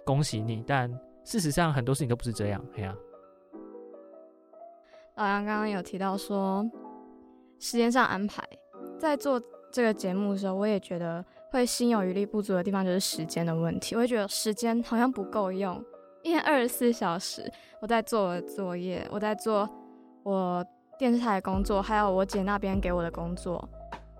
[0.05, 0.89] 恭喜你，但
[1.25, 2.65] 事实上很多事情都不是这样。
[2.77, 2.95] 哎呀，
[5.17, 6.65] 老杨刚刚有提到说
[7.59, 8.41] 时间上安排，
[9.01, 13.97] 在做这个节目的时候，我也觉得会心有余力不足的地方就是时间的问题。
[13.97, 15.85] 我会觉得时间好像不够用，
[16.23, 19.69] 一天二十四小时，我在做我的作业，我在做
[20.23, 20.65] 我
[20.99, 23.69] 电视台的工作，还有我姐那边给我的工作。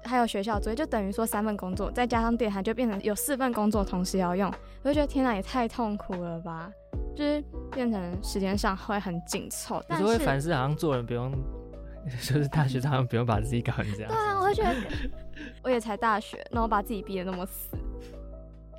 [0.05, 4.49] 还有学校作业，就等于说三份工作，再加上电台，就变成有四份工作同时要用。
[4.83, 6.71] 我就觉得天哪，也太痛苦了吧！
[7.17, 9.83] 就是变成时间上会很紧凑。
[9.89, 11.33] 但是会反思，好像做人不用，
[12.07, 14.09] 就是大学好像不用把自己搞成这样。
[14.09, 14.75] 对啊，我会觉得
[15.65, 17.77] 我也才大学，那我把自己逼得那么死。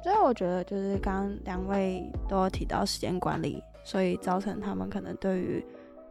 [0.01, 5.65] 所以我觉得就是刚刚两位都有提到时间管理，所以造成他们可能对于。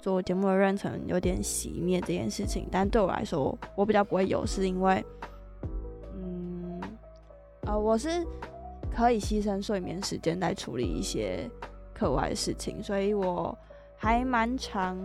[0.07, 5.05] 做节目的认成有点熄灭这件事情，但对我来说，我比较不会有，是因为，
[6.14, 6.81] 嗯，
[7.62, 8.25] 呃，我是
[8.88, 11.51] 可以牺牲睡眠时间来处理一些
[11.92, 13.59] 课外的事情，所以我
[13.97, 14.97] 还蛮常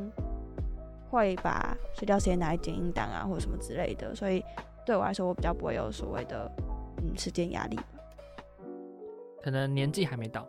[1.09, 4.45] 会把睡觉时间拿来剪音档啊，或者什么之类的，所以
[4.85, 6.47] 对我来说，我比较不会有所谓的
[6.97, 7.79] 嗯时间压力。
[9.41, 10.47] 可能年纪还没到。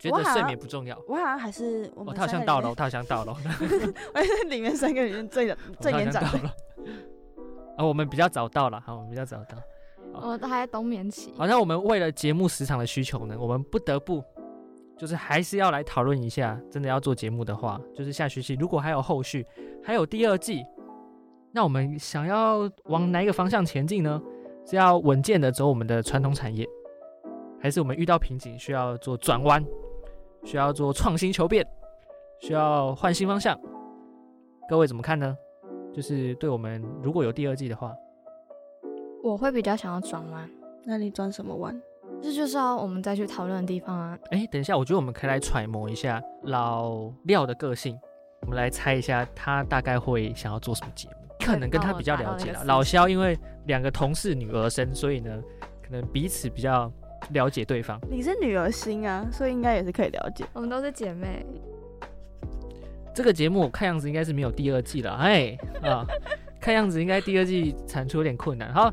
[0.00, 3.36] 觉得睡眠不重要，我好像还是我他 好像到了，他好像到了，
[4.14, 6.38] 我是里面三个里面最最年长的。
[7.76, 9.56] 啊， 我们比较早到了，好，我们比较早到。
[10.12, 11.32] 我都还在冬眠期。
[11.36, 14.24] 好，那我们为了节目时长的需求呢，我们不得不
[14.98, 19.46] 就是还是要来讨论一下，真的要做节目的话，就是下学期如果还有后续，
[19.84, 20.64] 还有第二季，
[21.52, 24.20] 那我们想要往哪一个方向前进呢？
[24.66, 26.68] 是要稳健的走我们的传统产业，
[27.60, 29.64] 还是我们遇到瓶颈需要做转弯？
[30.44, 31.66] 需要做创新求变，
[32.40, 33.58] 需要换新方向，
[34.68, 35.36] 各位怎么看呢？
[35.92, 37.92] 就是对我们如果有第二季的话，
[39.22, 40.48] 我会比较想要转弯。
[40.84, 41.80] 那你转什么弯？
[42.22, 44.18] 这就是要我们再去讨论的地方啊。
[44.30, 47.98] 哎，等一下，我觉得我们可以来揣摩一下老廖的个性，
[48.42, 52.64] 我们来猜一下他大概会想要做什么节目，可能跟他比较了解了。
[52.64, 55.42] 老肖因为两个同事女儿生，所以呢，
[55.82, 56.90] 可能彼此比较。
[57.30, 60.44] 了解对方，你是女儿心啊，所以应该也是可以了解。
[60.52, 61.44] 我们都是姐妹。
[63.14, 66.06] 这个节目看样子应该是没有第二季了，哎啊，
[66.60, 68.72] 看样子应该第二季产出有点困难。
[68.72, 68.92] 好，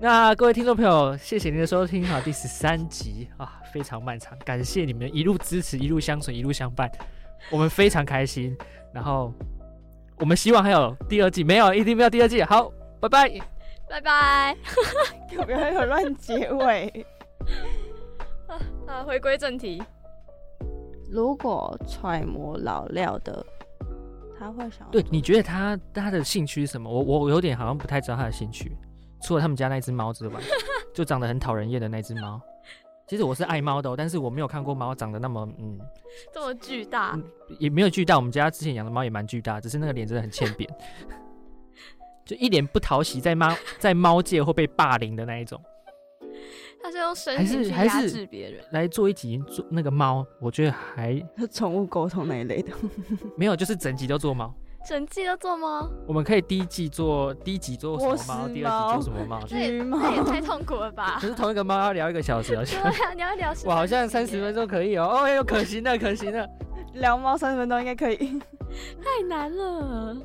[0.00, 6.90] 那各位听众朋友，谢谢您的收听好，第十三集啊，非常漫长，感谢你们一路支持，一路相随，一路相伴，
[7.50, 8.56] 我们非常开心。
[8.92, 9.32] 然后
[10.18, 12.42] 我们希望还有第二季，没有一定没有第二季。
[12.42, 13.28] 好，拜拜，
[13.88, 14.56] 拜拜，
[15.30, 17.06] 有没有乱结尾？
[18.48, 19.02] 啊啊！
[19.04, 19.82] 回归正题，
[21.10, 23.44] 如果揣摩老廖的，
[24.38, 25.04] 他会想对？
[25.10, 26.90] 你觉得他他的兴趣是什么？
[26.90, 28.76] 我我有点好像不太知道他的兴趣，
[29.22, 30.40] 除了他们家那只猫之外，
[30.94, 32.40] 就长得很讨人厌的那只猫。
[33.06, 35.78] 其实我是爱猫的，但是我没有看过猫长得那么嗯
[36.32, 37.18] 这么巨大，
[37.58, 38.16] 也没有巨大。
[38.16, 40.68] 我们家之前养的猫也蛮巨大，只是那个脸真的很欠扁，
[42.26, 45.58] 就一脸不讨喜，在猫在猫界会被霸凌的那一种。
[46.82, 48.62] 他是用身还体去压是还是制别人。
[48.70, 51.20] 来做一集做那个猫，我觉得还
[51.52, 52.72] 宠物沟通那一类的，
[53.36, 54.54] 没有，就是整集都做猫。
[54.86, 55.90] 整季都做猫？
[56.06, 61.26] 我们可以第一季做第一集做什么猫，第二集做什么猫，这也橘猫那也太 痛苦了吧可？
[61.28, 66.48] 是同一个猫要聊一个小时，好像对啊，你要聊我，好像三三十分钟可以哦，哦哎呦，可行的，可行的。
[66.94, 68.16] 聊猫三十分钟应该可以。
[69.02, 70.16] 太难了。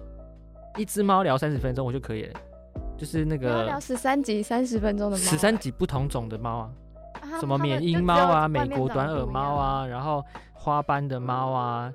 [0.77, 2.39] 一只猫聊三十分钟我就可以了，
[3.03, 6.71] 就是那个十三集三十分钟的猫，十三集不同种的猫啊，
[7.19, 10.23] 啊什么缅因猫啊、美国短耳猫，啊，然后
[10.53, 11.91] 花斑的猫啊、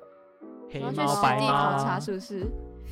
[0.71, 2.45] 黑猫、白猫考察啊，是不是？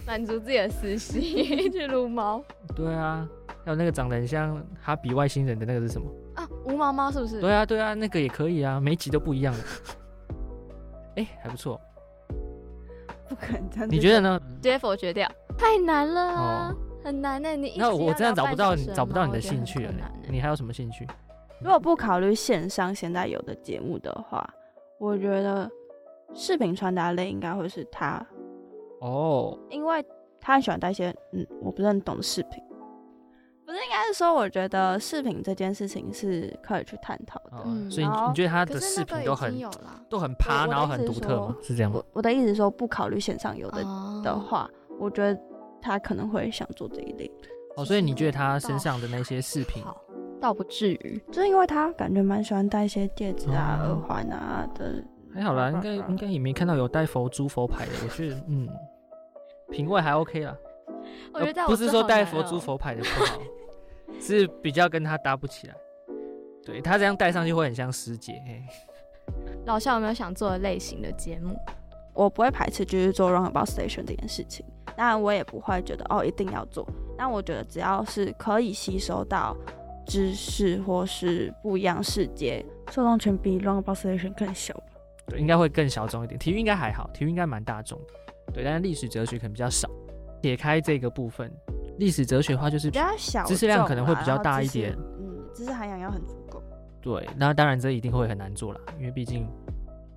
[0.07, 2.41] 满足自己的私心 去撸猫
[2.75, 3.27] 对啊，
[3.63, 6.09] 还有那个长得很像哈比外星人的那个是什么？
[6.33, 7.39] 啊，无毛猫是不是？
[7.39, 9.59] 对啊，对啊，那个也可以啊，每一集都不一样的。
[11.17, 11.79] 哎，还不错，
[13.29, 13.87] 不可能。
[13.91, 14.21] 你觉得？
[14.21, 14.39] 呢？
[14.55, 17.55] 直接否决掉，太难了啊哦，很难呢。
[17.55, 19.93] 你那我这样找不到你找不到你的兴趣了。
[20.29, 21.07] 你还有什么兴趣？
[21.61, 24.47] 如果不考虑线上现在有的节目的话，
[24.99, 25.69] 我觉得
[26.33, 28.25] 视频传达类应该会是他，
[29.01, 30.05] 哦，因为
[30.39, 32.61] 他很喜欢带一些嗯我不是很懂的视频。
[33.65, 37.89] 不是，应该是说，我觉得视频这件事情是可以去探讨的。
[37.89, 41.55] 所以你觉得他的视频都很有了都很趴，然后很独特吗？
[41.61, 42.05] 是这样吗我？
[42.13, 45.37] 我的意思是说，不考虑线上有的哦的话，我觉得
[45.87, 47.31] 他可能会想做这一类，
[47.75, 49.83] 哦，所以你觉得他身上的那些饰品，
[50.41, 51.21] 倒不至于。
[51.31, 55.03] 就是因为他感觉蛮喜欢戴一些戒指啊、哦耳环啊的。
[55.33, 57.91] 还好啦，应该应该也没看到有戴佛珠佛牌的。
[58.03, 58.67] 我觉得，嗯，
[59.69, 60.55] 品味还 OK 啦。
[61.33, 63.39] 我觉得呃不是说这好难带佛珠哦佛牌的不好，
[64.19, 65.75] 是比较跟他搭不起来。
[66.65, 68.33] 对他这样戴上去会很像师姐。
[68.45, 68.61] 嘿
[69.65, 71.55] 老校有没有想做的类型的节目？
[72.13, 74.65] 我不会排斥就是做 run about station 这件事情，
[74.95, 76.87] 当然我也不会觉得哦一定要做。
[77.17, 79.55] 但我觉得只要是可以吸收到
[80.05, 84.83] 知识或是不一样世界，受众群比 run about station 更小吧。
[85.27, 86.39] 对，应该会更小众一点。
[86.39, 88.53] 体育应该还好，体育应该蛮大众的。
[88.53, 89.89] 对，但是历史哲学可能比较少。
[90.39, 91.51] 撇开这个部分，
[91.97, 94.95] 历史哲学的话就是比较小，知识量可能会比较大一点。
[95.19, 96.61] 嗯，知识涵养要很足够。
[97.01, 99.49] 对，那当然这一定会很难做啦，因为毕竟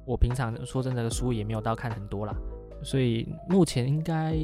[0.05, 2.35] 我平常说真的书也没有到看很多啦，
[2.83, 4.37] 所以目前应该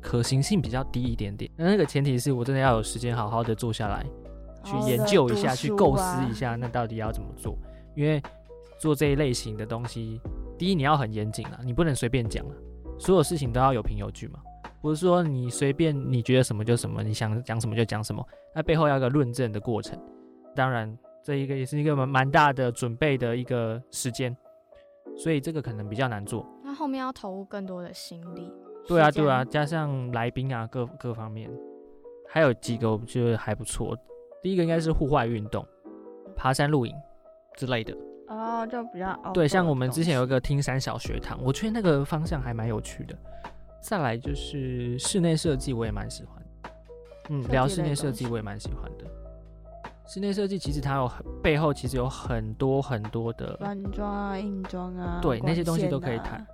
[0.00, 1.50] 可行性比较低一点点。
[1.56, 4.04] 那那个前提是我真的要有时间好好的坐下来
[4.64, 7.56] 去研究一下，去构思一下，那到底要怎么做？
[7.94, 8.22] 因为
[8.78, 10.20] 做这一类型的东西，
[10.58, 12.52] 第一你要很严谨啊，你不能随便讲啊，
[12.98, 14.40] 所有事情都要有凭有据嘛。
[14.82, 19.98] 不是说你随便你觉得什么就什么，你想讲什么就讲什么，那背后要一个论证的过程。
[20.54, 24.36] 当然，这一个也是一个蛮蛮大的准备的一个时间，
[25.16, 26.46] 所以这个可能比较难做。
[26.74, 28.52] 那后面要投入更多的心力。
[28.88, 31.48] 对啊，对啊，，加上来宾啊，各各方面，
[32.28, 33.96] 还有几个我觉得还不错。
[34.42, 35.64] 第一个应该是户外运动，
[36.34, 36.92] 爬山、露营
[37.56, 37.96] 之类的。
[38.26, 43.16] 哦，就比较对，像我们之前有一个个听山小学堂，我觉得那个方向还蛮有趣的。
[43.80, 46.42] 再来就是室内设计，我也蛮喜欢。
[47.28, 49.04] 嗯，聊室内设计我也蛮喜欢的。
[50.08, 56.44] 室内设计其实它有很背后其实有很多很多的，软装啊、硬装啊，对那些东西都可以谈。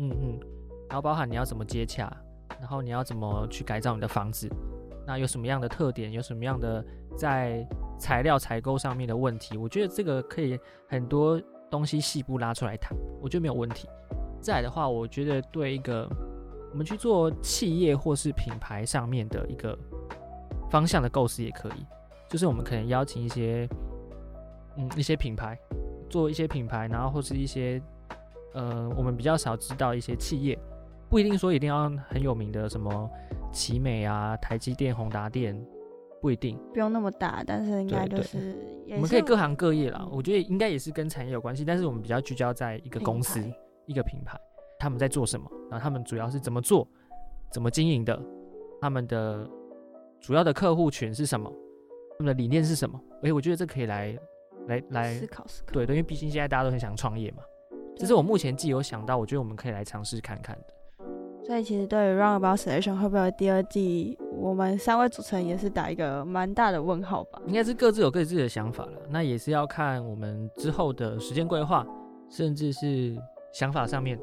[0.00, 0.40] 嗯嗯，
[0.88, 2.10] 然后包含你要怎么接洽，
[2.58, 4.48] 然后你要怎么去改造你的房子，
[5.06, 6.84] 那有什么样的特点，有什么样的
[7.16, 7.66] 在
[7.98, 11.40] 材料采购上面的问题，我觉得这个可以很多
[11.70, 13.88] 东西细部拉出来谈，我觉得没有问题。
[14.40, 16.08] 再的话，我觉得对一个
[16.72, 19.78] 我们去做企业或是品牌上面的一个
[20.70, 21.86] 方向的构思也可以，
[22.26, 23.68] 就是我们可能邀请一些
[24.78, 25.58] 嗯一些品牌
[26.08, 27.82] 做一些品牌，然后或是一些
[28.52, 30.58] 呃我们比较少知道一些企业，
[31.08, 33.10] 不一定说一定要很有名的什么
[33.52, 35.58] 奇美啊、台积电、宏达电，
[36.20, 36.58] 不一定。
[36.72, 43.40] 不用那么大，但是应该就是也我们可以各行各业啦，我觉得应该也是跟产业有关系，但是我们比较聚焦在一个公司、
[43.86, 44.38] 一个品牌，
[44.78, 46.86] 他们在做什么，然后他们主要是怎么做、
[47.52, 48.20] 怎么经营的，
[48.80, 49.48] 他们的
[50.20, 51.50] 主要的客户群是什么，
[52.18, 53.00] 他们的理念是什么？
[53.22, 54.16] 哎，我觉得这可以来
[54.66, 55.72] 来来思考思考。
[55.72, 57.42] 对对，因为毕竟现在大家都很想创业嘛，
[58.00, 61.04] 这是我目前既有想到，我觉得我们可以来尝试看看的。
[61.44, 67.42] 所以其实对于 Roundabout Selection 会不会有第二季，我们三位主持人也是打一个蛮大的问号吧。
[67.46, 71.86] 应该是各自有各自的想法了，那也是要看我们之后的时间规划，
[72.30, 73.14] 甚至是
[73.52, 74.18] 想法上面，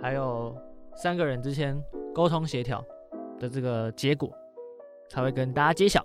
[0.00, 0.56] 还有
[0.94, 1.78] 三个人之间
[2.14, 2.82] 沟通协调
[3.38, 4.32] 的这个结果，
[5.10, 6.02] 才会跟大家揭晓。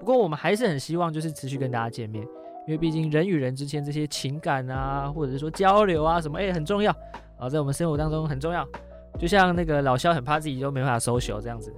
[0.00, 2.26] 不过我们还是很希望就是持续跟大家见面，
[2.68, 6.94] 因为毕竟人与人之间这些情感啊，或者是说交流啊什么，哎、很重要
[7.38, 8.62] 啊，在我们生活当中很重要。
[9.18, 11.72] 就像那个老肖很怕自己都没办法 social 这样子，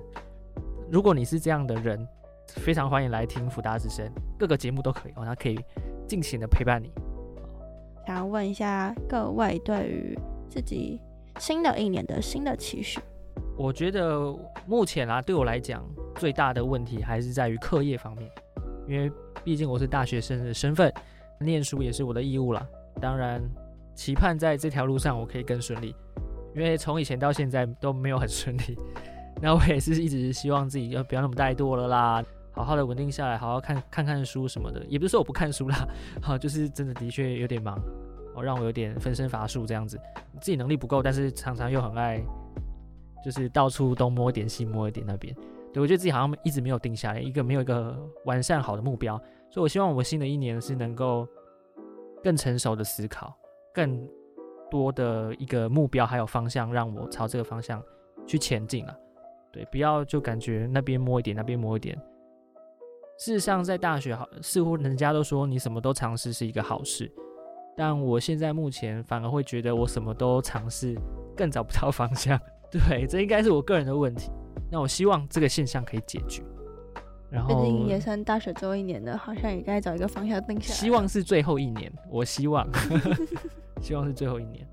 [0.90, 2.04] 如果你是这样的人，
[2.48, 4.04] 非常欢迎来听福大之声，
[4.36, 5.56] 各个节目都可以哦，那可以
[6.08, 6.90] 尽情的陪伴你。
[8.04, 10.18] 想要问一下各位对于
[10.48, 11.00] 自己
[11.38, 12.98] 新的一年的新的期许。
[13.56, 14.36] 我觉得
[14.66, 18.28] 目前啊，对我来讲最大的问题还是在于课业方面，
[18.90, 19.10] 因为
[19.44, 20.92] 毕竟我是大学生的身份，
[21.38, 22.66] 念书也是我的义务啦。
[23.00, 23.40] 当然，
[23.94, 25.94] 期盼在这条路上我可以更顺利，
[26.56, 28.76] 因为从以前到现在都没有很顺利。
[29.40, 34.84] 那我也是一直希望自己要不要那么怠惰了啦，好好的稳定下来，好好看看看书什么的。
[34.88, 35.86] 也不是说我不看书啦，
[36.20, 37.80] 好，就是真的的确有点忙，
[38.34, 39.96] 哦，让我有点分身乏术这样子，
[40.40, 42.20] 自己能力不够，但是常常又很爱。
[43.22, 45.36] 就是到处东摸一点西摸一点那边，
[45.72, 49.16] 对我觉得自己好像一直没有定下来一个没有一个完善好的目标，
[49.48, 51.26] 所以我希望我新的一年是能够
[52.22, 53.32] 更成熟的思考，
[53.72, 54.06] 更
[54.70, 57.82] 多的一个目标还有方向，让我朝这个方向
[58.26, 58.96] 去前进了。
[59.52, 61.96] 对，不要就感觉那边摸一点，那边摸一点。
[63.18, 67.10] 事实上，在大学好，似乎人家都说你什么都尝试是一个好事，
[67.76, 70.96] 但我现在目前反而会觉得我什么都尝试，
[71.36, 72.40] 更找不到方向。
[72.70, 74.30] 对，这应该是我个人的问题。
[74.70, 76.42] 那我希望这个现象可以解决。
[77.30, 80.74] 然后，毕竟也算大学最后一年的，好像也该找一个方向定下来。
[80.74, 82.68] 希望是最后一年，我希望，
[83.80, 84.66] 希望是最后一年。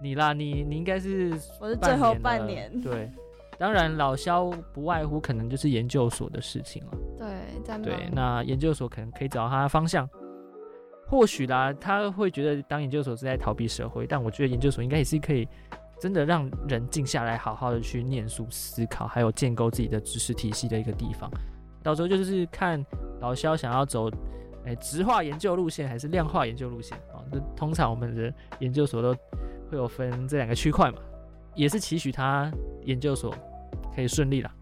[0.00, 2.80] 你啦，你你应该是我是最后半年。
[2.80, 3.10] 对，
[3.58, 6.98] 当然老肖不外乎可能就是研究所的事情了。
[7.18, 7.28] 对，
[7.64, 10.08] 在对，那研究所可能可以找到他的方向。
[11.08, 15.48] 或许啦，他会觉得当研究所是在逃避社会，但我觉得研究所应该也是可以。
[15.98, 21.30] 真的让人静下来，好好的去念书、思考，还有建构自己的知识体系的一个地方。
[21.82, 22.84] 到时候就是看
[23.20, 24.10] 老肖想要走，
[24.64, 27.24] 哎，直化研究路线还是量化研究路线啊？
[27.32, 29.14] 那通常我们的研究所都
[29.70, 30.98] 会有分这两个区块嘛，
[31.54, 32.50] 也是期许他
[32.82, 33.34] 研究所
[33.94, 34.52] 可以顺利啦。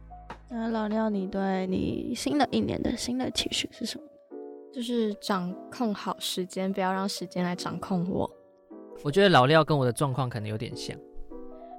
[0.49, 4.05] 那老廖，你对你新的一年的新的期许是什么？
[4.73, 8.31] 就是掌控好时间，不要让时间来掌控我。
[9.03, 10.97] 我觉得老廖跟我的状况可能有点像。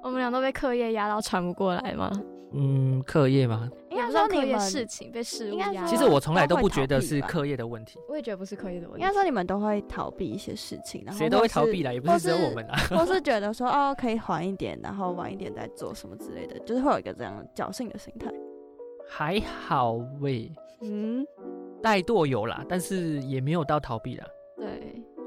[0.06, 2.12] 我们俩都被课业压到喘不过来吗？
[2.54, 3.68] 嗯，课业吗？
[3.90, 5.84] 应该说课业事情被事物压。
[5.88, 7.98] 其实我从来都不觉得是课业的问题。
[8.08, 9.02] 我也觉得不是课业的问题。
[9.02, 12.78] 应该说你们都会逃避一些事情，然后谁都会逃避啦，也不是只有我们啊。
[12.92, 18.32] 或是觉得说哦，可以缓一点，然后晚一点再做什么之类的，就是会有一个这样侥幸的心态。
[19.10, 20.52] 还好喂，
[20.82, 21.26] 嗯，
[21.82, 24.26] 怠惰有啦，但是也没有到逃避啦。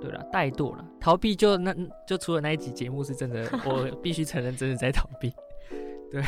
[0.01, 0.11] 对。
[0.11, 1.75] 了，怠惰了，逃避就那
[2.07, 5.33] 就除了那一集节目是真的， 我必须承认真的在逃避。
[6.11, 6.23] 对，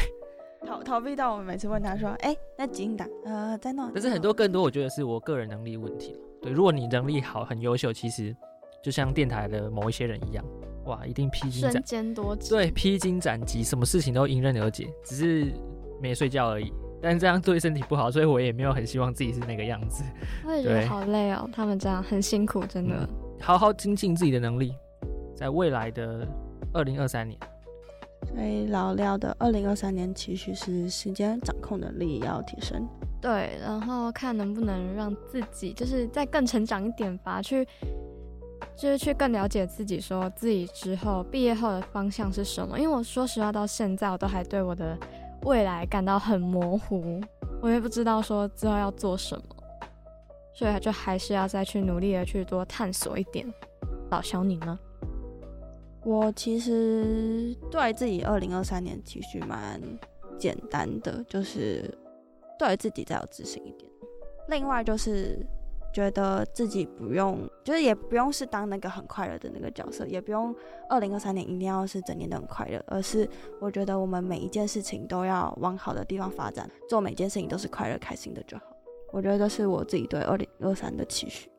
[0.67, 3.91] 逃逃避到我们每次问他说，哎，那几打呃在弄？
[3.95, 6.19] 但是很多更多，我觉得是我个人能力问题了。
[6.43, 8.35] 对，如果你能力好，很优秀，其实
[8.83, 10.45] 就像电台的某一些人一样，
[10.85, 15.53] 哇，一定披荆斩棘，多对，披荆斩棘，什么事情都迎刃而解，只是
[16.03, 16.73] 没睡觉而已。
[17.03, 20.05] 但是这样对身体不好，所以我也没有很希望自己是那个样子。
[20.47, 23.09] 我也觉得好累哦，他们这样很辛苦，真的。
[23.41, 24.75] 好好精进自己的能力，
[25.35, 26.27] 在未来的
[26.73, 27.39] 二零二三年。
[28.27, 32.87] 所以老廖的二零二三年期许是时间掌控能力要提升。
[33.21, 37.67] 对，然后看能不能让自己就是再更成长一点吧，去
[38.77, 42.79] 就是去更了解自己，说自己之后毕业后的方向是什么。
[42.79, 44.97] 因为我说实话，到现在我都还对我的
[45.45, 47.21] 未来感到很模糊，
[47.63, 49.43] 我也不知道说之后要做什么。
[50.53, 53.47] 所以就还是要再去努力的去多探索一点。
[54.11, 54.79] 老小你呢？
[56.03, 59.81] 我其实对自己二零二三年其实蛮
[60.39, 61.93] 简单的，就是
[62.59, 63.91] 对自己再有自信一点。
[64.49, 65.39] 另外就是
[65.93, 70.55] 觉得自己不用，就是也不用是当那个很快乐的那个角色，也不用
[70.89, 73.29] 二零二三年一定要是整年都很快乐，而是
[73.61, 78.65] 我觉得我们每一件事情都要往好的地方发展，做每件事情都是快乐开心的就好。
[79.13, 81.51] 我觉得这是我自己对二零二三的期许。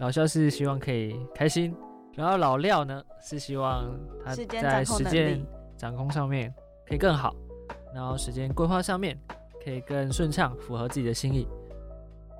[0.00, 1.74] 老肖是希望可以开心，
[2.14, 5.40] 然后老廖呢是希望他在时间
[5.76, 6.52] 掌控上面
[6.86, 7.34] 可以更好，
[7.94, 9.18] 然后时间规划上面
[9.64, 11.46] 可以更顺畅，符合自己的心意。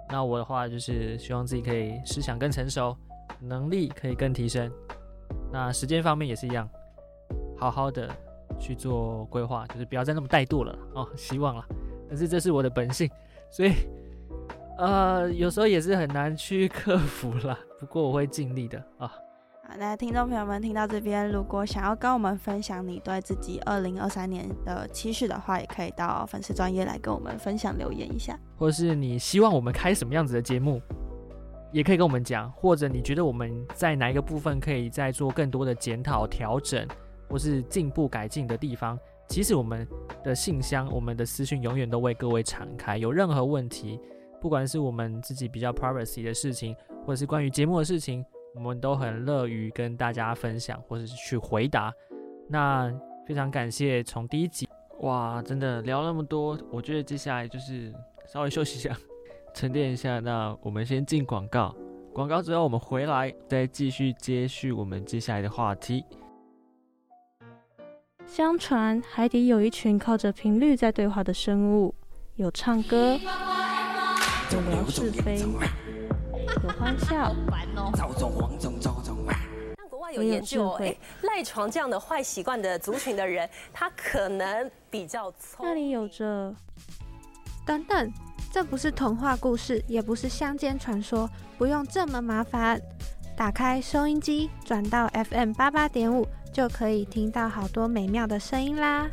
[0.08, 2.96] 那我的话就是希望自己可以思想更成熟，
[3.40, 4.70] 能力可以更提升。
[5.52, 6.68] 那时间方面也是一样，
[7.56, 8.08] 好好的
[8.58, 11.08] 去做规划，就是不要再那么怠惰了哦。
[11.16, 11.64] 希望了，
[12.08, 13.10] 但是这是我的本性，
[13.50, 13.72] 所以。
[14.78, 19.08] 呃，有时候也是很难去克服了， 不过我会尽力的啊。
[19.08, 28.38] 好，那听众朋友们听到这边，如果想要跟我们分享你对自己二零二三年的期许的话，也可以到粉丝专业来跟我们分享留言一下。
[28.56, 30.80] 或者是你希望我们开什么样子的节目，
[31.72, 32.48] 也可以跟我们讲。
[32.52, 36.86] 或者你觉得我们在哪一个部分可以再做更多的检讨、调整，
[37.28, 38.96] 或是进步改进的地方，
[39.28, 39.84] 其实我们
[40.22, 42.96] 的信箱、我们的私讯永远都为各位敞开。
[42.96, 43.98] 有任何问题。
[44.40, 46.74] 不管是我们自己比较 privacy 的事情，
[47.04, 48.24] 或者是关于节目的事情，
[48.54, 51.92] 我们都很乐于跟大家分享，或者是去回答。
[52.48, 52.92] 那
[53.26, 54.68] 非常感谢从第一集，
[55.00, 57.92] 哇，真的聊那么多，我觉得接下来就是
[58.26, 58.96] 稍微休息一下，
[59.52, 60.18] 沉淀一下。
[60.20, 61.74] 那我们先进广告，
[62.14, 66.04] 广告之后我们回来再继续接续我们接下来的话题。
[68.26, 71.94] 相传海底有一群靠着频率在对话的生物，
[72.36, 73.18] 有唱歌，
[74.50, 77.34] 有聊是非，有欢笑，
[79.90, 85.66] 国外有研究，哎，赖床这样的坏习惯的族群的人，他可能比较聪。
[85.66, 86.54] 那里有着，
[87.66, 88.12] 等等，
[88.50, 91.28] 这不是童话故事，也不是乡间传说，
[91.58, 92.80] 不用这么麻烦。
[93.36, 96.26] 打开收音机，转到 FM 八八点五。
[96.50, 99.06] 就可以听到好多美妙的声音啦！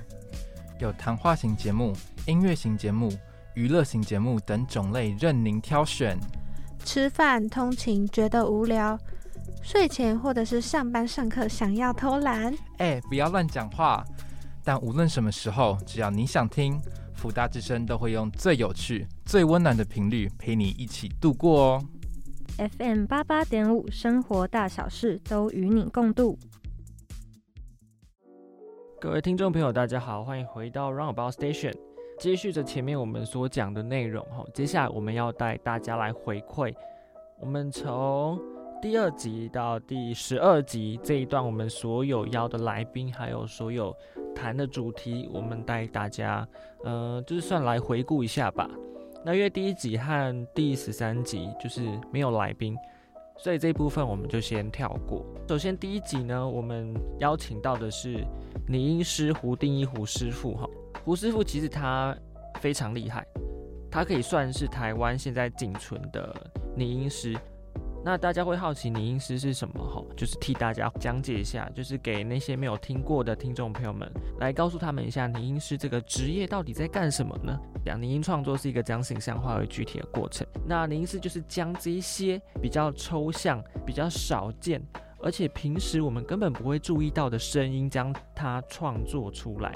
[0.80, 1.94] 有谈话型节目、
[2.26, 3.12] 音乐型节目、
[3.56, 6.18] 娱乐型节目等种类任您挑选。
[6.84, 9.00] 吃饭、通勤觉得无聊，
[9.64, 14.04] 睡前或者是上班上课想要偷懒，哎，不要乱讲话。
[14.64, 16.78] 但无论什么时候，只要你想听，
[17.14, 21.84] 福大之声都会用最有趣、最温暖的频率陪你一起度过哦。
[22.78, 26.38] FM 八八点五，生活大小事都与你共度。
[29.00, 31.74] 各位听众朋友，大家好，欢迎回到 Roundabout Station。
[32.18, 36.74] 接续着前面我们所讲的内容哈，接下来我们要带大家来回馈。
[37.40, 38.40] 我们从
[38.82, 43.94] 第二集到第十二集这一段，我们所有邀的来宾，还有所有
[44.34, 46.48] 谈的主题，我们带大家，
[46.84, 48.70] 呃，就是算来回顾一下吧。
[49.26, 52.76] 那因为第一集和第十三集就是没有来宾。
[53.38, 55.26] 所以这一部分我们就先跳过。
[55.50, 58.26] 首先第一集呢，我们邀请到的是
[58.66, 60.66] 拟音师胡定一胡师傅哈。
[61.06, 62.18] 胡师傅其实他
[62.60, 63.24] 非常厉害，
[63.92, 66.36] 他可以算是台湾现在仅存的
[66.76, 67.38] 拟音师。
[68.04, 70.04] 那大家会好奇拟音师是什么哈？
[70.18, 77.56] 就是替大家讲解一下，就是给那些没有听过的听众朋友们来告诉他们一下拟音师这个职业到底在干什么呢？
[77.86, 80.48] 讲拟音创作是一个将形象化为具体的过程。
[80.68, 84.84] 那拟音师就是将这些比较抽象、比较少见，
[85.22, 89.72] 而且平时我们根本不会注意到的声音，将它创作出来。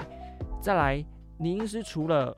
[0.60, 1.02] 再来，
[1.40, 2.36] 拟音师除了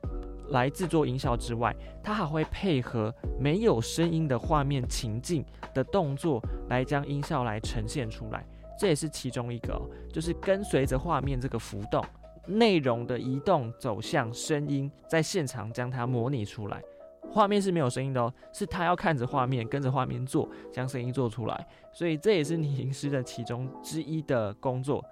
[0.51, 5.43] 来制作音效之外，他还会配合没有声音的画面情境
[5.73, 8.45] 的动作，来将音效来呈现出来。
[8.79, 9.77] 这也是其中一个，
[10.09, 12.01] 就是跟随着画面这个浮动、
[12.47, 16.81] 内容的移动走向声音，在现场将它模拟出来。
[17.29, 21.67] 画面是没有声音的哦，是他要看着画面，跟着画面做，将声音做出来。
[21.91, 25.03] 所以这也是拟音师的其中之一的工作，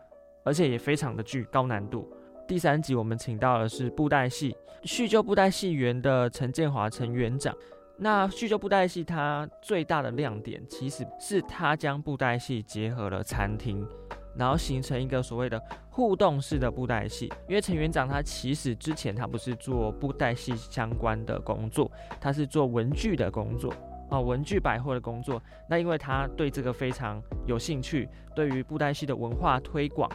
[0.46, 2.08] 而且也非常的具高难度。
[2.52, 7.56] 第三集我们请到的是布袋戏叙旧布袋戏园的陈建华陈园长。
[7.96, 13.88] 那叙旧布袋戏它最大的亮点，其实是他将布袋戏结合了餐厅，
[14.36, 17.32] 然后形成一个所谓的互动式的布袋戏。
[17.48, 21.90] 因为陈园长他其实之前他不是做布袋戏相关的工作，
[22.20, 23.74] 他是做文具的工作
[24.10, 25.42] 啊，文具百货的工作。
[25.70, 30.12] 那因为他对这个非常有兴趣，对于布袋戏的文化推广。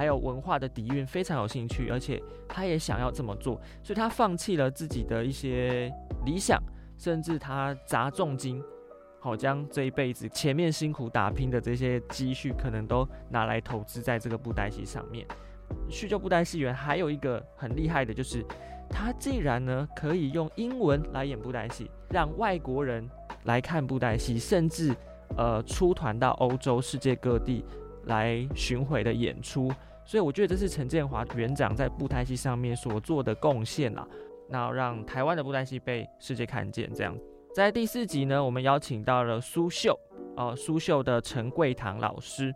[0.00, 5.92] 还有文化的底蕴非常有兴趣，而且他也想要这么做，所以他放弃了自己的一些
[6.24, 6.58] 理想，
[6.96, 8.62] 甚至他砸重金，
[9.18, 15.26] 好将这一辈子前面辛苦打拼的这些积蓄，可能都拿来投资在这个布袋戏上面。
[15.90, 18.42] 叙旧布袋戏员还有一个很厉害的，就是
[18.88, 23.06] 他竟然呢可以用英文来演布袋戏，让外国人
[23.44, 24.96] 来看布袋戏，甚至
[25.36, 27.62] 呃出团到欧洲世界各地。
[28.06, 29.70] 来巡回的演出，
[30.10, 34.04] 所以我觉得这是陈建华园长在布袋戏上面所做的贡献啦。
[34.48, 37.16] 那让台湾的布袋戏被世界看见，这样。
[37.54, 39.96] 在第四集呢，我们邀请到了苏秀，
[40.36, 42.52] 哦，苏秀的陈桂堂老师。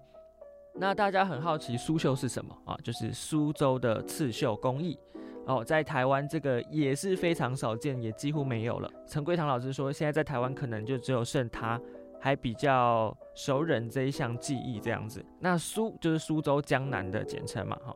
[0.75, 2.77] 那大家很好奇苏秀是什么啊？
[2.83, 4.99] 就是苏州的刺绣工艺
[5.47, 8.91] 哦，在台湾这个也是非常少见，也几乎没有了。
[9.07, 11.81] 陈桂堂老师说，现在在台湾可能就只有剩他。
[12.25, 17.95] 还比较熟稔这一项技艺这样子，那苏就是苏州江南的简称嘛，哈。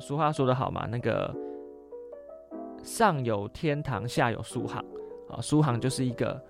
[0.00, 1.32] 俗话说得好嘛，那个
[2.82, 4.84] 上有天堂，下有苏杭，
[5.30, 6.44] 啊，苏杭就是一个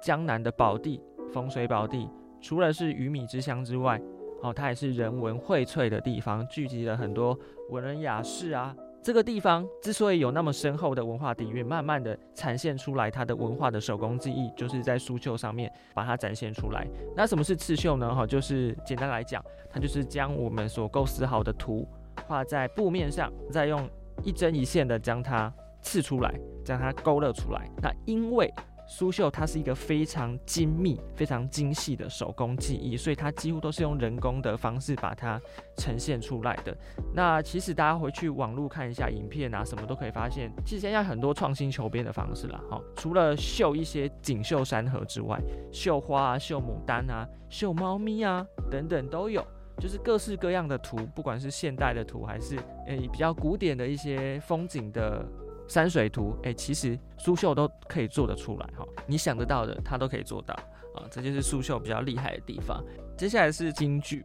[0.00, 1.00] 江南的宝地，
[1.32, 2.10] 风水宝地。
[2.40, 4.02] 除了是鱼米之乡之外，
[4.42, 7.38] 哦，它也是人文荟萃的地方，聚集了很多
[7.70, 8.74] 文人雅士啊。
[9.02, 16.86] 这个地方之所以有那么深厚的文化底蕴，慢慢的展现出来它的文化的手工技艺，就是在苏绣上面把它展现出来。
[17.16, 18.14] 那什么是刺绣呢？
[18.14, 21.84] 哈，就是简单来讲，它就是将我们所构思好的图
[22.28, 23.88] 画在布面上，再用
[24.22, 26.32] 一针一线的将它刺出来，
[26.64, 27.68] 将它勾勒出来。
[27.82, 28.48] 那因为
[28.94, 35.40] 苏绣它是一个非常精密、非常精细的手工技艺，所以它几乎都是用人工的方式把它
[35.78, 36.76] 呈现出来的。
[37.14, 42.60] 那其实大家回去网络看一下影片啊，什么都可以发现，其实现在很多创新求变的方式啦。
[42.68, 45.40] 哈，除了绣一些锦绣山河之外，
[45.72, 49.42] 绣花啊、绣牡丹啊、绣猫咪啊等等都有。
[49.78, 55.26] 就是各式各样的图，不管是现代的图，还是诶比较古典的一些风景的
[55.72, 58.86] 山水图，诶，其实苏绣都可以做得出来哈。
[59.06, 60.52] 你想得到的，它都可以做到
[60.94, 62.84] 啊，这就是苏绣比较厉害的地方。
[63.16, 64.22] 接下来是京剧，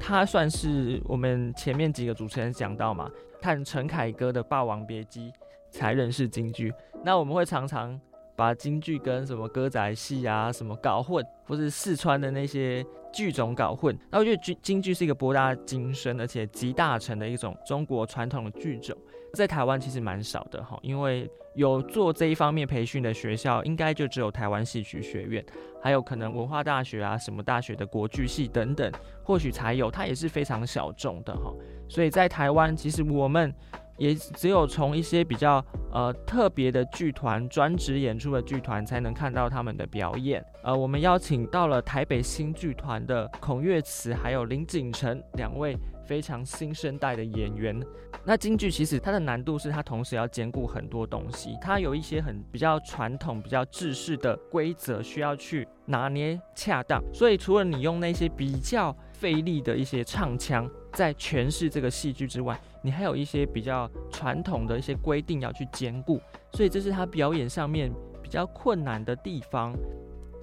[0.00, 3.10] 它算是我们前面几个主持人讲到嘛，
[3.42, 5.30] 看陈凯歌的《霸王别姬》
[5.70, 6.72] 才认识京剧。
[7.04, 8.00] 那我们会常常。
[8.38, 13.98] 把京剧跟什么歌仔戏啊什么搞混，或是四川的那些剧种搞混。
[14.12, 18.96] 那我觉得京京剧是一个博大精深而且集大成的一种中国传统的剧种，
[19.34, 25.44] 在台湾其实蛮少的哈，因为有做这一方面培训的学校，应该就只有台湾戏曲学院，
[25.82, 28.90] 还有可能文化大学啊什么大学的国剧系等等，
[29.22, 31.52] 或许才有，它也是非常小众的哈。
[31.88, 33.54] 所以在台湾，其实我们。
[33.98, 35.60] 也只有从一些比较
[35.92, 40.40] 呃特别的剧团、专职演出的剧团才能看到他们的表演。
[40.62, 45.76] 呃，我们邀请到了台北新剧团的孔月慈还有林景晨两位
[46.08, 47.78] 非常新生代的演员。
[48.24, 57.02] 那京剧其实它的难度是它同时要兼顾很多东西，它有一些很比较传统、比较制式的规则需要去拿捏恰当。
[57.12, 66.18] 所以除了你用那些比较费力的一些唱腔在诠释这个戏剧之外，你还有一些比较传统的一些规定要去兼顾，
[66.54, 67.92] 所以这是他表演上面
[68.22, 69.74] 比较困难的地方。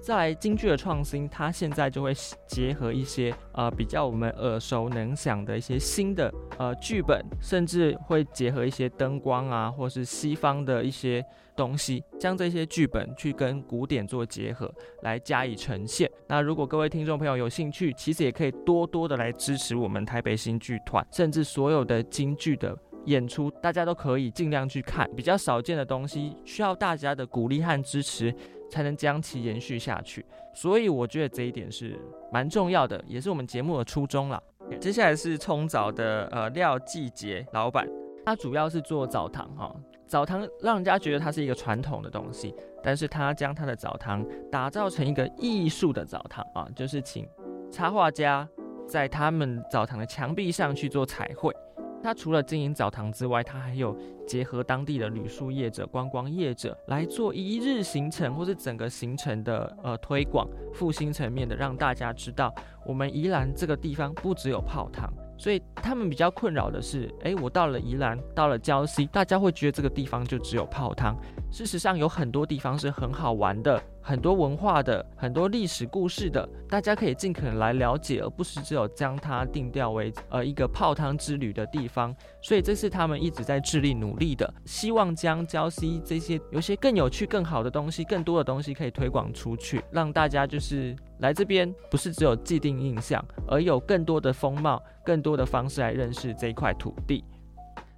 [0.06, 2.14] 再来京剧的创新，它现在就会
[2.46, 11.26] 结合一些呃比较我们耳熟能详的一些新的呃剧本，甚至会结合一些灯光啊，或是西方的一些
[11.56, 16.08] 东西，将这些剧本去跟古典做结合，来加以呈现。
[16.28, 25.10] 那如果各位听众朋友有兴趣，其实也可以多多的来支持我们台北新剧团，甚至所有的京剧的演出，大家都可以尽量去看。
[25.16, 28.32] 比较少见的东西，需要大家的鼓励和支持。
[28.68, 31.98] 才能将其延续下去，所以我觉得这一点是
[32.32, 34.42] 蛮重要的，也是我们节目的初衷了。
[34.80, 37.88] 接下来是冲澡的呃廖季杰老板，
[38.24, 39.74] 他主要是做澡堂哈，
[40.06, 47.28] 澡堂让人家觉得它是一个传统的东西，但是他将他的澡堂打造成一个艺术的澡堂啊，就是请
[47.70, 48.48] 插画家
[48.88, 51.54] 在他们澡堂的墙壁上去做彩绘。
[52.02, 65.12] 他除了经营澡堂之外，他还有结合当地的旅宿业者、观光业者来做一日行程，或是整个行程的呃推广、复兴层面的，让大家知道我们宜兰这个地方不只有泡汤。
[65.38, 71.14] 所以他们比较困扰的是，哎，我到了宜兰，到了礁溪，大家会觉得这个地方就只有泡汤。
[71.50, 73.82] 事实上，有很多地方是很好玩的。
[74.08, 82.14] 很多文化的、很多历史故事的，大家可以尽可能来了解，而不是只有将它定调为呃一个泡汤之旅的地方。
[82.40, 97.24] 所以这是他们一直在致力努力的，希望将礁溪这些有些更有趣、更好的东西、更多的东西可以推广出去，让大家就是来这边不是只有既定印象，而有更多的风貌、更多的方式来认识这一块土地。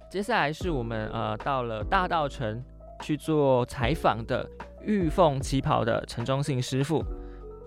[0.09, 2.63] 接下来是我们呃到了大道城
[3.03, 4.49] 去做采访的。
[4.89, 7.03] 玉凤旗袍的陈忠信师傅，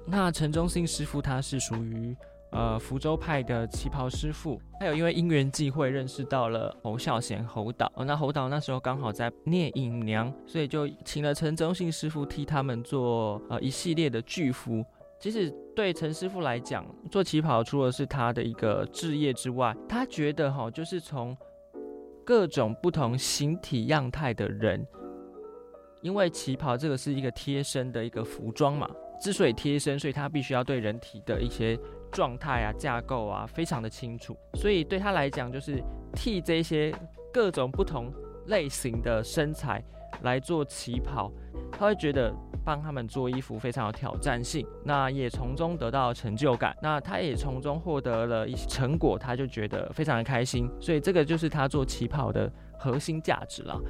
[0.08, 2.16] 那陈忠信师傅他是属于
[2.50, 14.84] 呃福州派的旗袍师傅，还有因为因缘际会认识到了侯孝贤侯导，那侯导那时候刚好在聂隐娘，所以就请了陈忠信师傅替他们做呃一系列的巨服。
[15.20, 21.36] 其实对陈师傅来讲，做旗袍除了是他的一个置业之外，他觉得哈就是从
[22.24, 24.84] 各种不同形体样态的人。
[26.02, 28.88] 因为旗袍这个是一个贴身的一个服装嘛，
[29.20, 31.78] 之所以贴身，所以它必须要对人体的一些
[32.10, 35.82] 状态啊、架构啊非常的清楚，所以对他来讲，就是
[36.14, 36.92] 替这些
[37.32, 38.12] 各种不同
[38.46, 39.82] 类型的身材
[40.22, 41.32] 来做旗袍，
[41.70, 42.34] 他会觉得
[42.64, 53.80] 帮他们做衣服非常有挑战性，那也从中得到成就感，那他也从中获得了一些成果，他就觉得非常的开心，所以这个就是他做旗袍的核心价值了。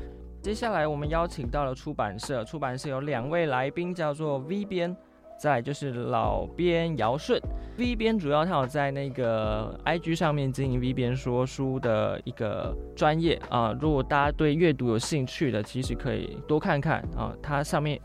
[0.43, 4.95] 接下来我们邀请到了出版社，出版社有两位来宾，叫做 V 编，
[5.39, 7.41] 再就是老编姚顺。
[7.79, 18.01] V 编主要他有在那个 IG 上面经营 V 编说书的一个专业啊，如果大家对阅读有兴趣的，其实可以多看看啊，他上面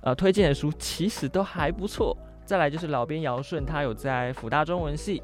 [0.00, 2.16] 呃推荐的书其实都还不错。
[2.46, 5.22] 再来就是老编姚顺，他有在辅大中文系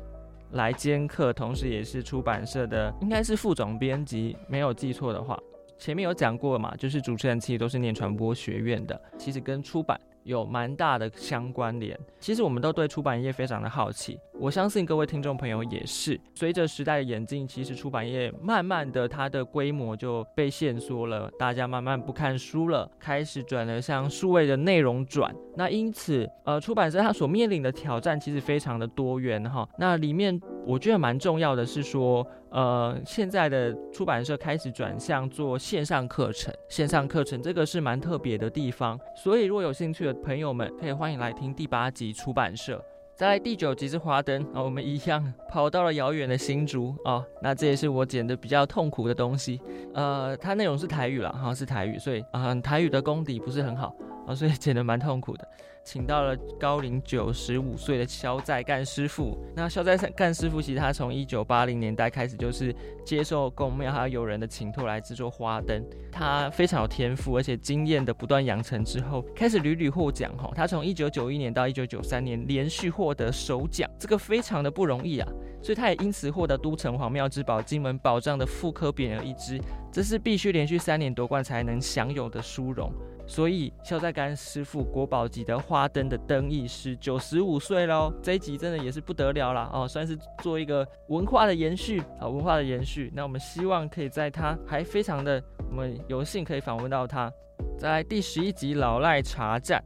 [0.50, 5.38] 来兼课，同时也是出版社的应该是副总编辑，没有记错的话。
[5.83, 10.01] 前面有讲过嘛，就是主持人其实都是念传播学院的，其实跟出版。
[10.24, 11.99] 有蛮大的相关联。
[12.20, 16.16] 其实我们都对出版业非常的好奇，我相信各位听众朋友也是。
[16.37, 25.35] 随着时代的演进，其实出版业慢慢的它的规模就被限缩了，大家慢慢不看书了，开始转了向数位的内容转。
[25.57, 29.68] 那因此，呃，出版社它所面临的挑战其实非常的多元哈。
[29.76, 38.98] 那里面我觉得蛮重要的是说，呃，现在的出版社开始转向做线上课程，线上课程这个是蛮特别的地方。
[39.16, 42.84] 所以如果有兴趣的朋友们，可以欢迎来听第八集出版社。
[43.14, 47.24] 再来第九集是华灯啊，我们一样跑到了遥远的新竹啊。
[47.40, 49.61] 那这也是我剪的比较痛苦的东西，
[49.94, 53.94] 呃，它内容是台语了哈，是台语，所以啊，台语的功底不是很好。
[54.26, 55.48] 啊，所以 剪得蛮痛苦的，
[55.85, 59.37] 请到了高龄九十五岁的肖在干师傅。
[59.55, 62.74] 那肖在干师傅其实他从一九八零年代开始就是
[63.05, 70.51] 接受公庙还有友人的请托来制作花灯，他非常有天赋，而且经验的不断养成之后，开始屡屡获奖哈。
[70.55, 75.28] 他从一九九一年到一九九三年连续获得首奖，这个非常的不容易啊。
[75.62, 79.61] 所以他也因此获得都城隍庙之宝金门宝藏的副科匾额一只，
[79.93, 82.93] 这是必须连续三年夺冠才能享有的殊荣。
[83.33, 93.11] 所以肖在干师傅国宝级的花灯的灯艺师九十五岁喽，这一集真的也是不得了了哦，算是做一个文化的延续啊，文化的延续。
[93.14, 97.33] 那我们希望可以在他还非常的，我们有幸可以访问到他。
[97.78, 99.83] 在第十一集老赖茶站，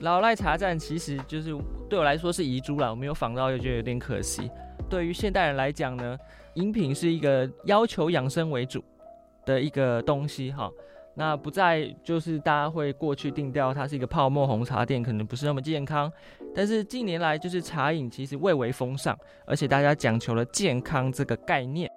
[0.00, 1.56] 老赖茶站其实就是
[1.88, 4.50] 对我来说是遗珠了，我没有访到又觉得有点可惜。
[4.90, 6.18] 对于现代人来讲呢，
[6.56, 8.84] 饮品是一个要求养生为主
[9.46, 10.70] 的一个东西哈。
[11.14, 16.10] 那不再就是大家会过去定调，它是一个泡沫红茶店，可能不是那么健康。
[16.54, 21.90] 但是近年来，就是茶饮其实蔚为风尚，而且大家讲求了健康这个概念。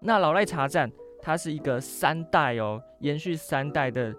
[0.00, 4.14] 那老赖茶站，它是一个三代哦，延续三代的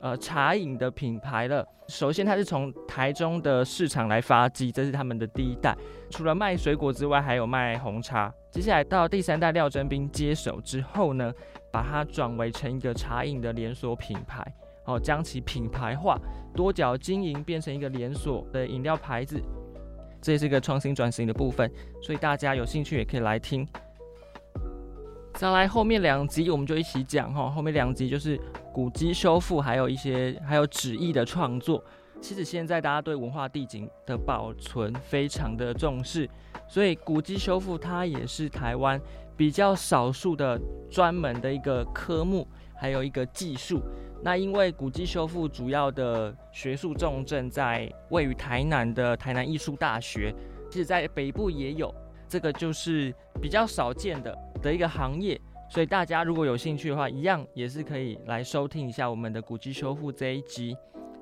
[0.00, 1.66] 呃茶饮的品牌了。
[1.86, 5.76] 首先，它是从台中的市场来发迹，这是他们的第一代。
[6.10, 8.32] 除了卖水果之外，还有卖红茶。
[8.50, 11.32] 接下来到第三代廖真斌接手之后呢？
[11.70, 14.44] 把它转为成一个茶饮的连锁品牌，
[14.84, 16.18] 哦，将其品牌化，
[16.54, 19.40] 多角经营，变成一个连锁的饮料牌子，
[20.20, 21.70] 这也是一个创新转型的部分，
[22.02, 23.66] 所以大家有兴趣也可以来听。
[25.34, 28.40] 再来后面两集我们就一起讲哈，后面两集就是
[28.72, 31.84] 古迹修复，还有一些还有纸艺的创作。
[32.20, 36.28] 其实现在大家对文化地景的保存非常的重视，
[36.66, 39.00] 所以古迹修复它也是台湾。
[39.38, 40.60] 比较少数的
[40.90, 43.80] 专门的一个科目，还有一个技术。
[44.20, 50.34] 那因为古迹修复主要的学术重镇在位于台南的台南艺术大学，
[50.68, 51.94] 其实在北部也有，
[52.26, 55.40] 这个就是比较少见的的一个行业。
[55.70, 60.76] 所以大家如果有兴趣的话，一样也是可以来收听一下我们的古迹修复这一集。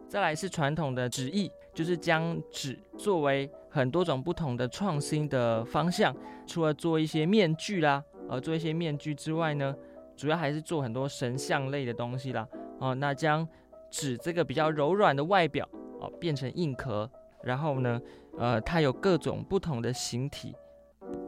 [0.09, 3.49] 再来是传统的纸艺，就是将纸作为。
[3.68, 6.16] 很多种不同的创新的方向，
[6.47, 9.77] 除了做一些面具啦，呃，做一些面具之外呢，
[10.16, 12.49] 主要还是做很多神像类的东西啦。
[12.79, 13.47] 哦，那将
[13.91, 15.68] 纸这个比较柔软的外表
[16.01, 17.11] 哦变成硬壳，
[17.43, 18.01] 然后呢，
[18.39, 20.55] 呃，它有各种不同的形体、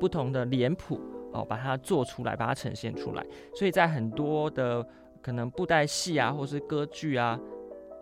[0.00, 0.98] 不同的脸谱
[1.34, 3.22] 哦，把它做出来，把它呈现出来。
[3.54, 4.82] 所以在很多的
[5.20, 7.38] 可能布袋戏啊，或是歌剧啊，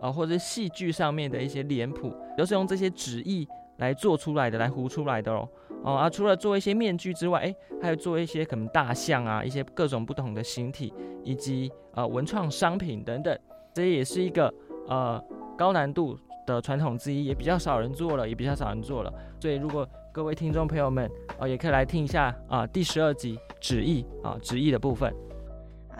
[0.01, 3.47] 啊，或者戏剧上面的一些脸谱，都是用这些纸艺。
[3.77, 5.47] 来做出来的，来糊出来的哦，
[5.83, 10.91] 哦啊，除了做一些面具之外，哎，还有做一些可能大象啊，一些各种不同的形体，
[11.23, 13.39] 以及呃文创商品等等，
[13.75, 14.51] 这也是一个
[14.87, 15.23] 呃
[15.55, 16.17] 高难度
[16.47, 19.13] 的传统之一，也比较少人做了，也比较少人做了。
[19.39, 25.13] 所以如果各位听众朋友们啊，也可以来听一下啊第十二集纸艺啊纸艺的部分。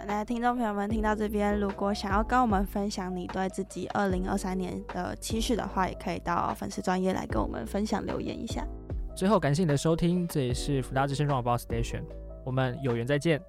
[0.05, 8.65] 那听众朋友们听到这边，如果想要跟我们分享你对自己二零二三年的期许的话，也可以到粉丝专业来跟我们分享留言一下。
[9.15, 12.03] 最后感谢你的收听，这里是福大之声 Rock Station，
[12.45, 13.41] 我们有缘再见。